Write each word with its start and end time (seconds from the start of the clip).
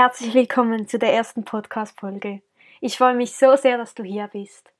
Herzlich 0.00 0.32
willkommen 0.32 0.88
zu 0.88 0.98
der 0.98 1.12
ersten 1.12 1.44
Podcast-Folge. 1.44 2.40
Ich 2.80 2.96
freue 2.96 3.12
mich 3.12 3.36
so 3.36 3.54
sehr, 3.56 3.76
dass 3.76 3.94
du 3.94 4.02
hier 4.02 4.28
bist. 4.28 4.72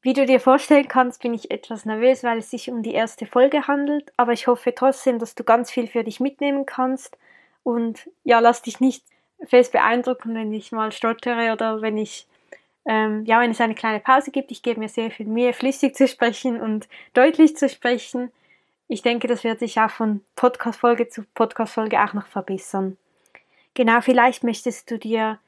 Wie 0.00 0.14
du 0.14 0.24
dir 0.24 0.40
vorstellen 0.40 0.88
kannst, 0.88 1.20
bin 1.20 1.34
ich 1.34 1.50
etwas 1.50 1.84
nervös, 1.84 2.24
weil 2.24 2.38
es 2.38 2.48
sich 2.48 2.70
um 2.70 2.82
die 2.82 2.94
erste 2.94 3.26
Folge 3.26 3.66
handelt, 3.66 4.10
aber 4.16 4.32
ich 4.32 4.46
hoffe 4.46 4.74
trotzdem, 4.74 5.18
dass 5.18 5.34
du 5.34 5.44
ganz 5.44 5.70
viel 5.70 5.86
für 5.86 6.02
dich 6.02 6.18
mitnehmen 6.18 6.64
kannst 6.64 7.18
und 7.62 8.08
ja, 8.24 8.38
lass 8.38 8.62
dich 8.62 8.80
nicht 8.80 9.04
fest 9.44 9.72
beeindrucken, 9.72 10.34
wenn 10.34 10.50
ich 10.50 10.72
mal 10.72 10.92
stottere 10.92 11.52
oder 11.52 11.82
wenn 11.82 11.98
ich 11.98 12.26
ähm, 12.86 13.22
ja, 13.26 13.38
wenn 13.42 13.50
es 13.50 13.60
eine 13.60 13.74
kleine 13.74 14.00
Pause 14.00 14.30
gibt. 14.30 14.50
Ich 14.50 14.62
gebe 14.62 14.80
mir 14.80 14.88
sehr 14.88 15.10
viel 15.10 15.26
Mühe, 15.26 15.52
flüssig 15.52 15.94
zu 15.94 16.08
sprechen 16.08 16.58
und 16.58 16.88
deutlich 17.12 17.54
zu 17.58 17.68
sprechen. 17.68 18.32
Ich 18.88 19.02
denke, 19.02 19.28
das 19.28 19.44
wird 19.44 19.58
sich 19.58 19.78
auch 19.78 19.90
von 19.90 20.22
Podcast-Folge 20.36 21.10
zu 21.10 21.24
Podcast-Folge 21.34 22.02
auch 22.02 22.14
noch 22.14 22.28
verbessern. 22.28 22.96
Genau, 23.76 24.00
vielleicht 24.00 24.42
möchtest 24.42 24.90
du 24.90 24.98
dir 24.98 25.38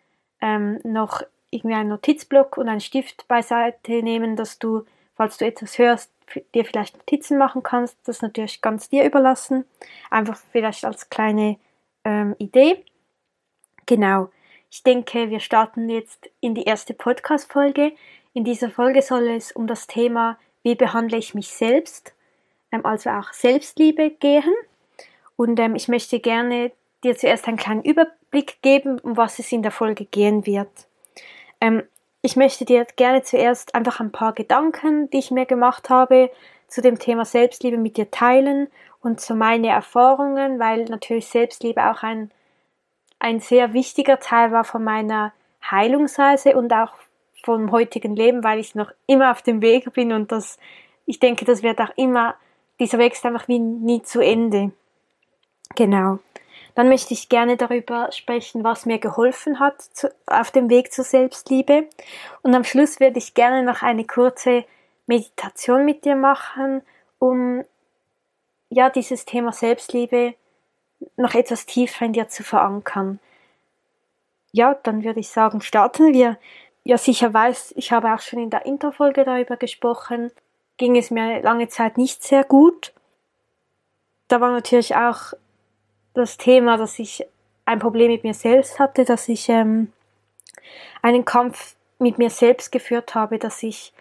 ähm, 0.42 0.80
noch 0.84 1.22
irgendwie 1.50 1.74
einen 1.74 1.88
Notizblock 1.88 2.58
und 2.58 2.68
einen 2.68 2.82
Stift 2.82 3.26
beiseite 3.26 4.02
nehmen, 4.02 4.36
dass 4.36 4.58
du, 4.58 4.84
falls 5.16 5.38
du 5.38 5.46
etwas 5.46 5.78
hörst, 5.78 6.12
dir 6.54 6.66
vielleicht 6.66 6.98
Notizen 6.98 7.38
machen 7.38 7.62
kannst. 7.62 7.96
Das 8.04 8.16
ist 8.16 8.22
natürlich 8.22 8.60
ganz 8.60 8.90
dir 8.90 9.06
überlassen. 9.06 9.64
Einfach 10.10 10.38
vielleicht 10.52 10.84
als 10.84 11.08
kleine 11.08 11.56
ähm, 12.04 12.36
Idee. 12.38 12.84
Genau. 13.86 14.28
Ich 14.70 14.82
denke, 14.82 15.30
wir 15.30 15.40
starten 15.40 15.88
jetzt 15.88 16.28
in 16.40 16.54
die 16.54 16.64
erste 16.64 16.92
Podcast-Folge. 16.92 17.92
In 18.34 18.44
dieser 18.44 18.68
Folge 18.68 19.00
soll 19.00 19.26
es 19.28 19.52
um 19.52 19.66
das 19.66 19.86
Thema, 19.86 20.38
wie 20.62 20.74
behandle 20.74 21.16
ich 21.16 21.32
mich 21.32 21.48
selbst, 21.48 22.12
ähm, 22.72 22.84
also 22.84 23.08
auch 23.08 23.32
Selbstliebe 23.32 24.10
gehen. 24.10 24.52
Und 25.36 25.58
ähm, 25.58 25.76
ich 25.76 25.88
möchte 25.88 26.20
gerne 26.20 26.72
dir 27.02 27.16
zuerst 27.16 27.48
einen 27.48 27.56
kleinen 27.56 27.82
Überblick 27.82 28.17
geben, 28.62 28.98
um 29.00 29.16
was 29.16 29.38
es 29.38 29.52
in 29.52 29.62
der 29.62 29.72
Folge 29.72 30.04
gehen 30.04 30.46
wird. 30.46 30.70
Ähm, 31.60 31.82
ich 32.22 32.36
möchte 32.36 32.64
dir 32.64 32.84
gerne 32.96 33.22
zuerst 33.22 33.74
einfach 33.74 34.00
ein 34.00 34.12
paar 34.12 34.32
Gedanken, 34.32 35.08
die 35.10 35.18
ich 35.18 35.30
mir 35.30 35.46
gemacht 35.46 35.88
habe, 35.88 36.30
zu 36.66 36.82
dem 36.82 36.98
Thema 36.98 37.24
Selbstliebe 37.24 37.78
mit 37.78 37.96
dir 37.96 38.10
teilen 38.10 38.68
und 39.00 39.20
zu 39.20 39.34
meine 39.34 39.68
Erfahrungen, 39.68 40.58
weil 40.58 40.84
natürlich 40.84 41.28
Selbstliebe 41.28 41.90
auch 41.90 42.02
ein, 42.02 42.30
ein 43.18 43.40
sehr 43.40 43.72
wichtiger 43.72 44.18
Teil 44.18 44.52
war 44.52 44.64
von 44.64 44.84
meiner 44.84 45.32
Heilungsreise 45.70 46.56
und 46.56 46.72
auch 46.72 46.92
vom 47.42 47.70
heutigen 47.70 48.16
Leben, 48.16 48.44
weil 48.44 48.58
ich 48.58 48.74
noch 48.74 48.90
immer 49.06 49.30
auf 49.30 49.42
dem 49.42 49.62
Weg 49.62 49.92
bin 49.92 50.12
und 50.12 50.32
das, 50.32 50.58
ich 51.06 51.20
denke, 51.20 51.44
das 51.44 51.62
wird 51.62 51.80
auch 51.80 51.96
immer, 51.96 52.34
dieser 52.80 52.98
Weg 52.98 53.14
ist 53.14 53.24
einfach 53.24 53.48
wie 53.48 53.58
nie 53.58 54.02
zu 54.02 54.20
Ende. 54.20 54.72
Genau. 55.74 56.18
Dann 56.78 56.90
möchte 56.90 57.12
ich 57.12 57.28
gerne 57.28 57.56
darüber 57.56 58.12
sprechen, 58.12 58.62
was 58.62 58.86
mir 58.86 59.00
geholfen 59.00 59.58
hat 59.58 59.82
zu, 59.82 60.14
auf 60.28 60.52
dem 60.52 60.70
Weg 60.70 60.92
zur 60.92 61.02
Selbstliebe. 61.02 61.88
Und 62.42 62.54
am 62.54 62.62
Schluss 62.62 63.00
würde 63.00 63.18
ich 63.18 63.34
gerne 63.34 63.64
noch 63.64 63.82
eine 63.82 64.04
kurze 64.04 64.64
Meditation 65.08 65.84
mit 65.84 66.04
dir 66.04 66.14
machen, 66.14 66.82
um 67.18 67.64
ja 68.70 68.90
dieses 68.90 69.24
Thema 69.24 69.50
Selbstliebe 69.50 70.34
noch 71.16 71.34
etwas 71.34 71.66
tiefer 71.66 72.04
in 72.04 72.12
dir 72.12 72.28
zu 72.28 72.44
verankern. 72.44 73.18
Ja, 74.52 74.74
dann 74.74 75.02
würde 75.02 75.18
ich 75.18 75.30
sagen, 75.30 75.62
starten 75.62 76.14
wir. 76.14 76.38
Ja, 76.84 76.96
sicher 76.96 77.34
weiß, 77.34 77.74
ich 77.76 77.90
habe 77.90 78.14
auch 78.14 78.20
schon 78.20 78.38
in 78.38 78.50
der 78.50 78.66
Interfolge 78.66 79.24
darüber 79.24 79.56
gesprochen, 79.56 80.30
ging 80.76 80.96
es 80.96 81.10
mir 81.10 81.42
lange 81.42 81.66
Zeit 81.66 81.98
nicht 81.98 82.22
sehr 82.22 82.44
gut. 82.44 82.94
Da 84.28 84.40
war 84.40 84.52
natürlich 84.52 84.94
auch 84.94 85.32
das 86.18 86.36
Thema, 86.36 86.76
dass 86.76 86.98
ich 86.98 87.26
ein 87.64 87.78
Problem 87.78 88.10
mit 88.10 88.24
mir 88.24 88.34
selbst 88.34 88.78
hatte, 88.78 89.04
dass 89.04 89.28
ich 89.28 89.48
ähm, 89.48 89.92
einen 91.02 91.24
Kampf 91.24 91.76
mit 91.98 92.18
mir 92.18 92.30
selbst 92.30 92.72
geführt 92.72 93.14
habe, 93.14 93.38
dass 93.38 93.62
ich, 93.62 93.92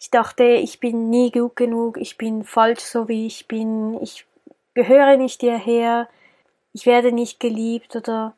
ich 0.00 0.10
dachte, 0.10 0.44
ich 0.44 0.80
bin 0.80 1.10
nie 1.10 1.30
gut 1.30 1.56
genug, 1.56 1.98
ich 1.98 2.18
bin 2.18 2.44
falsch 2.44 2.80
so 2.80 3.08
wie 3.08 3.26
ich 3.26 3.48
bin, 3.48 4.00
ich 4.02 4.26
gehöre 4.74 5.16
nicht 5.16 5.40
hierher, 5.40 6.08
ich 6.72 6.86
werde 6.86 7.12
nicht 7.12 7.40
geliebt 7.40 7.94
oder 7.96 8.34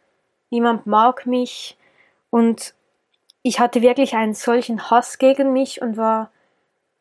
niemand 0.50 0.86
mag 0.86 1.26
mich 1.26 1.76
und 2.30 2.74
ich 3.42 3.60
hatte 3.60 3.82
wirklich 3.82 4.14
einen 4.14 4.34
solchen 4.34 4.90
Hass 4.90 5.18
gegen 5.18 5.52
mich 5.52 5.82
und 5.82 5.96
war 5.96 6.30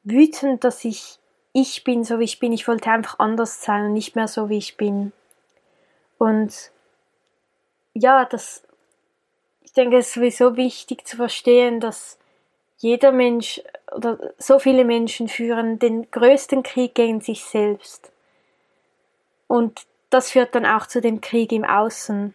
wütend, 0.04 0.64
dass 0.64 0.84
ich 0.86 1.20
ich 1.54 1.84
bin, 1.84 2.04
so 2.04 2.20
wie 2.20 2.26
ich 2.26 2.40
bin. 2.40 2.52
Ich 2.52 2.68
wollte 2.68 2.90
einfach 2.90 3.20
anders 3.20 3.64
sein 3.64 3.86
und 3.86 3.94
nicht 3.94 4.16
mehr 4.16 4.28
so 4.28 4.50
wie 4.50 4.58
ich 4.58 4.76
bin. 4.76 5.14
Und 6.24 6.72
ja, 7.94 8.24
das, 8.24 8.64
ich 9.60 9.74
denke, 9.74 9.98
es 9.98 10.08
ist 10.08 10.14
sowieso 10.14 10.56
wichtig 10.56 11.06
zu 11.06 11.18
verstehen, 11.18 11.82
dass 11.82 12.18
jeder 12.78 13.12
Mensch 13.12 13.62
oder 13.94 14.18
so 14.38 14.58
viele 14.58 14.86
Menschen 14.86 15.28
führen 15.28 15.80
den 15.80 16.10
größten 16.12 16.64
Krieg 16.64 16.96
gegen 16.96 17.20
sich 17.20 17.44
selbst. 17.44 18.14
Und 19.48 19.86
das 20.12 20.32
führt 20.32 20.56
dann 20.56 20.66
auch 20.66 20.88
zu 20.88 21.02
dem 21.02 21.20
Krieg 21.20 21.52
im 21.52 21.66
Außen. 21.66 22.34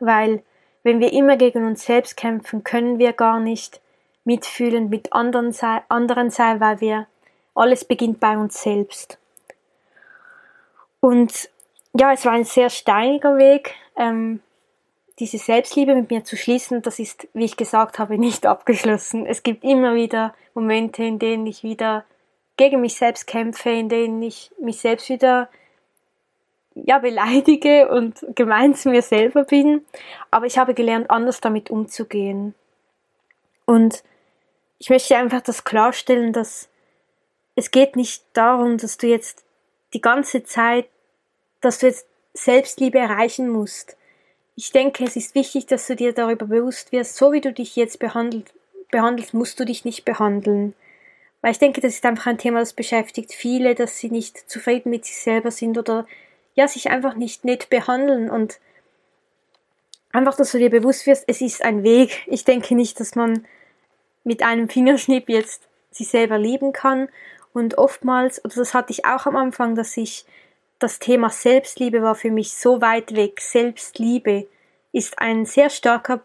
Weil 0.00 0.42
wenn 0.82 0.98
wir 0.98 1.12
immer 1.12 1.36
gegen 1.36 1.66
uns 1.66 1.84
selbst 1.84 2.16
kämpfen, 2.16 2.64
können 2.64 2.98
wir 2.98 3.12
gar 3.12 3.40
nicht 3.40 3.82
mitfühlen 4.24 4.88
mit 4.88 5.12
anderen, 5.12 5.54
anderen 5.90 6.30
sein, 6.30 6.60
weil 6.60 6.80
wir 6.80 7.06
alles 7.54 7.84
beginnt 7.84 8.20
bei 8.20 8.38
uns 8.38 8.62
selbst. 8.62 9.18
Und 11.00 11.50
ja, 11.98 12.12
es 12.12 12.24
war 12.24 12.32
ein 12.32 12.44
sehr 12.44 12.70
steiniger 12.70 13.36
Weg. 13.38 13.74
Ähm, 13.96 14.40
diese 15.18 15.38
Selbstliebe 15.38 15.94
mit 15.94 16.10
mir 16.10 16.24
zu 16.24 16.36
schließen, 16.36 16.82
das 16.82 16.98
ist, 16.98 17.26
wie 17.32 17.44
ich 17.44 17.56
gesagt 17.56 17.98
habe, 17.98 18.18
nicht 18.18 18.46
abgeschlossen. 18.46 19.26
Es 19.26 19.42
gibt 19.42 19.64
immer 19.64 19.94
wieder 19.94 20.34
Momente, 20.54 21.04
in 21.04 21.18
denen 21.18 21.46
ich 21.46 21.62
wieder 21.62 22.04
gegen 22.56 22.80
mich 22.80 22.96
selbst 22.96 23.26
kämpfe, 23.26 23.70
in 23.70 23.88
denen 23.88 24.22
ich 24.22 24.50
mich 24.58 24.80
selbst 24.80 25.08
wieder 25.08 25.48
ja, 26.74 26.98
beleidige 26.98 27.88
und 27.88 28.24
gemein 28.34 28.74
zu 28.74 28.90
mir 28.90 29.02
selber 29.02 29.44
bin. 29.44 29.84
Aber 30.30 30.46
ich 30.46 30.58
habe 30.58 30.74
gelernt, 30.74 31.10
anders 31.10 31.40
damit 31.40 31.70
umzugehen. 31.70 32.54
Und 33.64 34.02
ich 34.78 34.90
möchte 34.90 35.16
einfach 35.16 35.40
das 35.40 35.64
klarstellen, 35.64 36.32
dass 36.32 36.68
es 37.54 37.70
geht 37.70 37.96
nicht 37.96 38.24
darum, 38.34 38.76
dass 38.76 38.98
du 38.98 39.06
jetzt 39.06 39.44
die 39.94 40.02
ganze 40.02 40.44
Zeit 40.44 40.86
dass 41.66 41.78
du 41.78 41.86
jetzt 41.86 42.06
Selbstliebe 42.32 42.98
erreichen 42.98 43.48
musst. 43.48 43.96
Ich 44.54 44.70
denke, 44.70 45.04
es 45.04 45.16
ist 45.16 45.34
wichtig, 45.34 45.66
dass 45.66 45.86
du 45.86 45.96
dir 45.96 46.12
darüber 46.12 46.46
bewusst 46.46 46.92
wirst, 46.92 47.16
so 47.16 47.32
wie 47.32 47.40
du 47.40 47.52
dich 47.52 47.76
jetzt 47.76 47.98
behandelt, 47.98 48.52
behandelst, 48.90 49.34
musst 49.34 49.58
du 49.60 49.64
dich 49.64 49.84
nicht 49.84 50.04
behandeln. 50.04 50.74
Weil 51.42 51.52
ich 51.52 51.58
denke, 51.58 51.80
das 51.80 51.94
ist 51.94 52.04
einfach 52.06 52.26
ein 52.26 52.38
Thema, 52.38 52.60
das 52.60 52.72
beschäftigt 52.72 53.32
viele, 53.32 53.74
dass 53.74 53.98
sie 53.98 54.10
nicht 54.10 54.48
zufrieden 54.50 54.90
mit 54.90 55.04
sich 55.04 55.16
selber 55.16 55.50
sind 55.50 55.76
oder 55.76 56.06
ja, 56.54 56.66
sich 56.68 56.88
einfach 56.90 57.14
nicht 57.14 57.44
nett 57.44 57.68
behandeln 57.68 58.30
und 58.30 58.58
einfach, 60.12 60.36
dass 60.36 60.52
du 60.52 60.58
dir 60.58 60.70
bewusst 60.70 61.06
wirst, 61.06 61.24
es 61.26 61.40
ist 61.40 61.62
ein 61.62 61.82
Weg. 61.82 62.22
Ich 62.26 62.44
denke 62.44 62.74
nicht, 62.74 62.98
dass 62.98 63.14
man 63.14 63.46
mit 64.24 64.42
einem 64.42 64.68
Fingerschnipp 64.68 65.28
jetzt 65.28 65.62
sich 65.90 66.08
selber 66.08 66.38
lieben 66.38 66.72
kann 66.72 67.08
und 67.52 67.76
oftmals, 67.76 68.44
oder 68.44 68.54
das 68.54 68.72
hatte 68.72 68.92
ich 68.92 69.04
auch 69.04 69.26
am 69.26 69.36
Anfang, 69.36 69.74
dass 69.74 69.96
ich 69.96 70.24
das 70.78 70.98
Thema 70.98 71.30
Selbstliebe 71.30 72.02
war 72.02 72.14
für 72.14 72.30
mich 72.30 72.54
so 72.54 72.80
weit 72.80 73.14
weg. 73.14 73.40
Selbstliebe 73.40 74.46
ist 74.92 75.18
ein 75.18 75.44
sehr 75.44 75.70
starker 75.70 76.20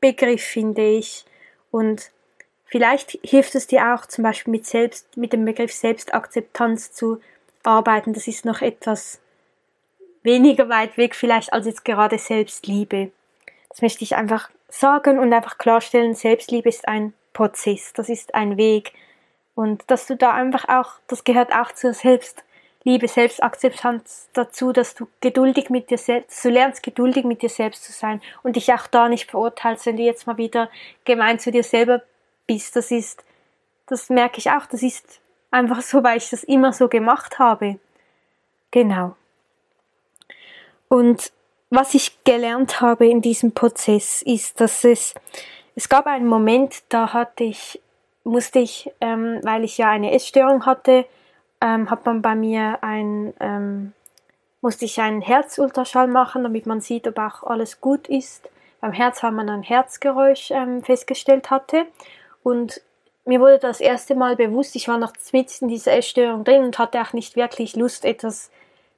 Begriff, 0.00 0.42
finde 0.42 0.82
ich. 0.82 1.24
Und 1.70 2.10
vielleicht 2.64 3.18
hilft 3.22 3.54
es 3.54 3.66
dir 3.66 3.94
auch 3.94 4.06
zum 4.06 4.24
Beispiel 4.24 4.50
mit, 4.50 4.66
Selbst, 4.66 5.16
mit 5.16 5.32
dem 5.32 5.44
Begriff 5.44 5.72
Selbstakzeptanz 5.72 6.92
zu 6.92 7.20
arbeiten. 7.62 8.12
Das 8.12 8.26
ist 8.26 8.44
noch 8.44 8.60
etwas 8.60 9.20
weniger 10.22 10.68
weit 10.68 10.96
weg 10.96 11.14
vielleicht 11.14 11.52
als 11.52 11.66
jetzt 11.66 11.84
gerade 11.84 12.18
Selbstliebe. 12.18 13.12
Das 13.68 13.82
möchte 13.82 14.04
ich 14.04 14.16
einfach 14.16 14.50
sagen 14.68 15.18
und 15.18 15.32
einfach 15.32 15.58
klarstellen, 15.58 16.14
Selbstliebe 16.14 16.68
ist 16.68 16.88
ein 16.88 17.14
Prozess, 17.32 17.92
das 17.92 18.08
ist 18.08 18.34
ein 18.34 18.56
Weg. 18.56 18.92
Und 19.54 19.82
dass 19.88 20.06
du 20.06 20.16
da 20.16 20.32
einfach 20.32 20.68
auch, 20.68 20.94
das 21.08 21.24
gehört 21.24 21.52
auch 21.52 21.72
zur 21.72 21.94
Selbst 21.94 22.44
Liebe, 22.84 23.06
Selbstakzeptanz 23.06 24.28
dazu, 24.32 24.72
dass 24.72 24.94
du 24.94 25.06
geduldig 25.20 25.70
mit 25.70 25.90
dir 25.90 25.98
selbst, 25.98 26.44
du 26.44 26.50
lernst 26.50 26.82
geduldig 26.82 27.24
mit 27.24 27.42
dir 27.42 27.48
selbst 27.48 27.84
zu 27.84 27.92
sein 27.92 28.20
und 28.42 28.56
dich 28.56 28.72
auch 28.72 28.88
da 28.88 29.08
nicht 29.08 29.30
verurteilst, 29.30 29.86
wenn 29.86 29.96
du 29.96 30.02
jetzt 30.02 30.26
mal 30.26 30.36
wieder 30.36 30.68
gemein 31.04 31.38
zu 31.38 31.52
dir 31.52 31.62
selber 31.62 32.02
bist. 32.46 32.74
Das 32.74 32.90
ist, 32.90 33.24
das 33.86 34.10
merke 34.10 34.38
ich 34.38 34.50
auch, 34.50 34.66
das 34.66 34.82
ist 34.82 35.20
einfach 35.52 35.80
so, 35.80 36.02
weil 36.02 36.16
ich 36.16 36.30
das 36.30 36.42
immer 36.42 36.72
so 36.72 36.88
gemacht 36.88 37.38
habe. 37.38 37.78
Genau. 38.72 39.14
Und 40.88 41.32
was 41.70 41.94
ich 41.94 42.22
gelernt 42.24 42.80
habe 42.80 43.06
in 43.06 43.22
diesem 43.22 43.52
Prozess 43.52 44.22
ist, 44.22 44.60
dass 44.60 44.84
es, 44.84 45.14
es 45.76 45.88
gab 45.88 46.06
einen 46.06 46.26
Moment, 46.26 46.82
da 46.88 47.12
hatte 47.12 47.44
ich, 47.44 47.80
musste 48.24 48.58
ich, 48.58 48.90
ähm, 49.00 49.40
weil 49.42 49.64
ich 49.64 49.78
ja 49.78 49.88
eine 49.88 50.12
Essstörung 50.12 50.66
hatte, 50.66 51.06
ähm, 51.62 51.88
hat 51.90 52.04
man 52.04 52.22
bei 52.22 52.34
mir 52.34 52.78
ein, 52.82 53.32
ähm, 53.40 53.92
musste 54.60 54.84
ich 54.84 55.00
einen 55.00 55.22
Herzultraschall 55.22 56.08
machen, 56.08 56.42
damit 56.42 56.66
man 56.66 56.80
sieht, 56.80 57.06
ob 57.06 57.18
auch 57.18 57.44
alles 57.44 57.80
gut 57.80 58.08
ist. 58.08 58.50
Beim 58.80 58.92
Herz, 58.92 59.22
weil 59.22 59.30
man 59.30 59.48
ein 59.48 59.62
Herzgeräusch 59.62 60.50
ähm, 60.50 60.82
festgestellt 60.82 61.50
hatte. 61.50 61.86
Und 62.42 62.80
mir 63.24 63.38
wurde 63.40 63.60
das 63.60 63.80
erste 63.80 64.16
Mal 64.16 64.34
bewusst, 64.34 64.74
ich 64.74 64.88
war 64.88 64.98
noch 64.98 65.12
mitten 65.32 65.66
in 65.66 65.68
dieser 65.68 65.92
Essstörung 65.92 66.42
drin 66.42 66.64
und 66.64 66.78
hatte 66.80 67.00
auch 67.00 67.12
nicht 67.12 67.36
wirklich 67.36 67.76
Lust, 67.76 68.04
etwas 68.04 68.50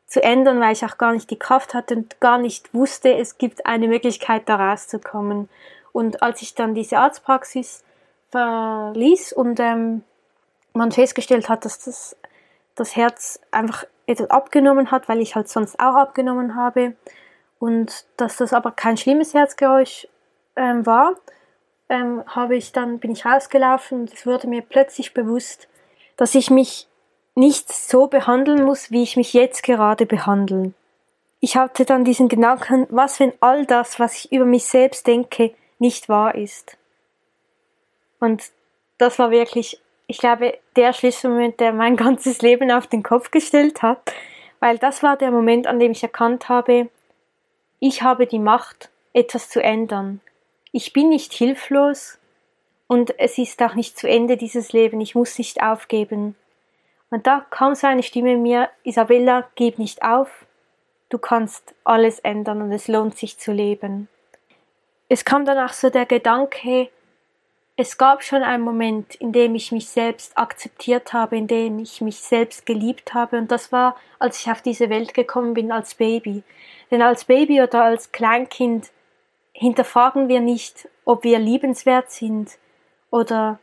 zu 0.06 0.22
ändern, 0.22 0.60
weil 0.60 0.72
ich 0.72 0.84
auch 0.84 0.96
gar 0.96 1.12
nicht 1.12 1.30
die 1.30 1.38
Kraft 1.38 1.74
hatte 1.74 1.96
und 1.96 2.20
gar 2.20 2.38
nicht 2.38 2.72
wusste, 2.72 3.14
es 3.14 3.36
gibt 3.36 3.66
eine 3.66 3.88
Möglichkeit, 3.88 4.48
da 4.48 4.56
rauszukommen. 4.56 5.50
Und 5.92 6.22
als 6.22 6.40
ich 6.40 6.54
dann 6.54 6.74
diese 6.74 6.98
Arztpraxis 6.98 7.84
verließ 8.30 9.34
und 9.34 9.60
ähm, 9.60 10.02
man 10.72 10.92
festgestellt 10.92 11.48
hat, 11.50 11.64
dass 11.64 11.78
das 11.84 12.16
das 12.74 12.96
Herz 12.96 13.40
einfach 13.50 13.84
etwas 14.06 14.30
abgenommen 14.30 14.90
hat, 14.90 15.08
weil 15.08 15.20
ich 15.20 15.34
halt 15.34 15.48
sonst 15.48 15.78
auch 15.80 15.94
abgenommen 15.94 16.56
habe 16.56 16.94
und 17.58 18.04
dass 18.16 18.36
das 18.36 18.52
aber 18.52 18.72
kein 18.72 18.96
schlimmes 18.96 19.34
Herzgeräusch 19.34 20.06
ähm, 20.56 20.84
war, 20.84 21.14
ähm, 21.88 22.22
habe 22.26 22.56
ich 22.56 22.72
dann 22.72 22.98
bin 22.98 23.12
ich 23.12 23.24
rausgelaufen 23.24 24.00
und 24.00 24.12
es 24.12 24.26
wurde 24.26 24.48
mir 24.48 24.62
plötzlich 24.62 25.14
bewusst, 25.14 25.68
dass 26.16 26.34
ich 26.34 26.50
mich 26.50 26.88
nicht 27.34 27.72
so 27.72 28.06
behandeln 28.06 28.64
muss, 28.64 28.90
wie 28.90 29.02
ich 29.02 29.16
mich 29.16 29.32
jetzt 29.32 29.62
gerade 29.62 30.06
behandle. 30.06 30.72
Ich 31.40 31.56
hatte 31.56 31.84
dann 31.84 32.04
diesen 32.04 32.28
Gedanken, 32.28 32.86
was 32.90 33.20
wenn 33.20 33.32
all 33.40 33.66
das, 33.66 33.98
was 33.98 34.14
ich 34.14 34.32
über 34.32 34.44
mich 34.44 34.66
selbst 34.66 35.06
denke, 35.06 35.54
nicht 35.78 36.08
wahr 36.08 36.34
ist. 36.34 36.76
Und 38.20 38.50
das 38.98 39.18
war 39.18 39.30
wirklich 39.30 39.80
ich 40.06 40.18
glaube, 40.18 40.58
der 40.76 40.92
Schlüsselmoment, 40.92 41.60
der 41.60 41.72
mein 41.72 41.96
ganzes 42.04 42.42
Leben 42.42 42.70
auf 42.70 42.86
den 42.86 43.02
Kopf 43.02 43.30
gestellt 43.30 43.82
hat, 43.82 44.12
weil 44.60 44.78
das 44.78 45.02
war 45.02 45.16
der 45.16 45.30
Moment, 45.30 45.66
an 45.66 45.78
dem 45.78 45.92
ich 45.92 46.02
erkannt 46.02 46.48
habe, 46.48 46.88
ich 47.80 48.02
habe 48.02 48.26
die 48.26 48.38
Macht, 48.38 48.90
etwas 49.12 49.48
zu 49.48 49.62
ändern. 49.62 50.20
Ich 50.72 50.92
bin 50.92 51.10
nicht 51.10 51.32
hilflos 51.32 52.18
und 52.86 53.18
es 53.18 53.38
ist 53.38 53.62
auch 53.62 53.74
nicht 53.74 53.98
zu 53.98 54.08
Ende 54.08 54.36
dieses 54.36 54.72
Leben, 54.72 55.00
ich 55.00 55.14
muss 55.14 55.38
nicht 55.38 55.62
aufgeben. 55.62 56.34
Und 57.10 57.26
da 57.26 57.46
kam 57.50 57.74
so 57.74 57.86
eine 57.86 58.02
Stimme 58.02 58.32
in 58.32 58.42
mir, 58.42 58.70
Isabella, 58.82 59.48
gib 59.54 59.78
nicht 59.78 60.02
auf, 60.02 60.46
du 61.10 61.18
kannst 61.18 61.74
alles 61.84 62.18
ändern 62.18 62.60
und 62.62 62.72
es 62.72 62.88
lohnt 62.88 63.16
sich 63.16 63.38
zu 63.38 63.52
leben. 63.52 64.08
Es 65.08 65.24
kam 65.24 65.44
danach 65.44 65.74
so 65.74 65.90
der 65.90 66.06
Gedanke, 66.06 66.88
es 67.76 67.98
gab 67.98 68.22
schon 68.22 68.42
einen 68.42 68.62
Moment, 68.62 69.16
in 69.16 69.32
dem 69.32 69.54
ich 69.54 69.72
mich 69.72 69.88
selbst 69.88 70.38
akzeptiert 70.38 71.12
habe, 71.12 71.36
in 71.36 71.48
dem 71.48 71.80
ich 71.80 72.00
mich 72.00 72.20
selbst 72.20 72.66
geliebt 72.66 73.14
habe, 73.14 73.36
und 73.36 73.50
das 73.50 73.72
war, 73.72 73.96
als 74.18 74.40
ich 74.40 74.50
auf 74.50 74.62
diese 74.62 74.90
Welt 74.90 75.12
gekommen 75.12 75.54
bin 75.54 75.72
als 75.72 75.94
Baby. 75.94 76.44
Denn 76.90 77.02
als 77.02 77.24
Baby 77.24 77.62
oder 77.62 77.82
als 77.82 78.12
Kleinkind 78.12 78.90
hinterfragen 79.52 80.28
wir 80.28 80.40
nicht, 80.40 80.88
ob 81.04 81.24
wir 81.24 81.38
liebenswert 81.38 82.10
sind 82.12 82.58
oder 83.10 83.58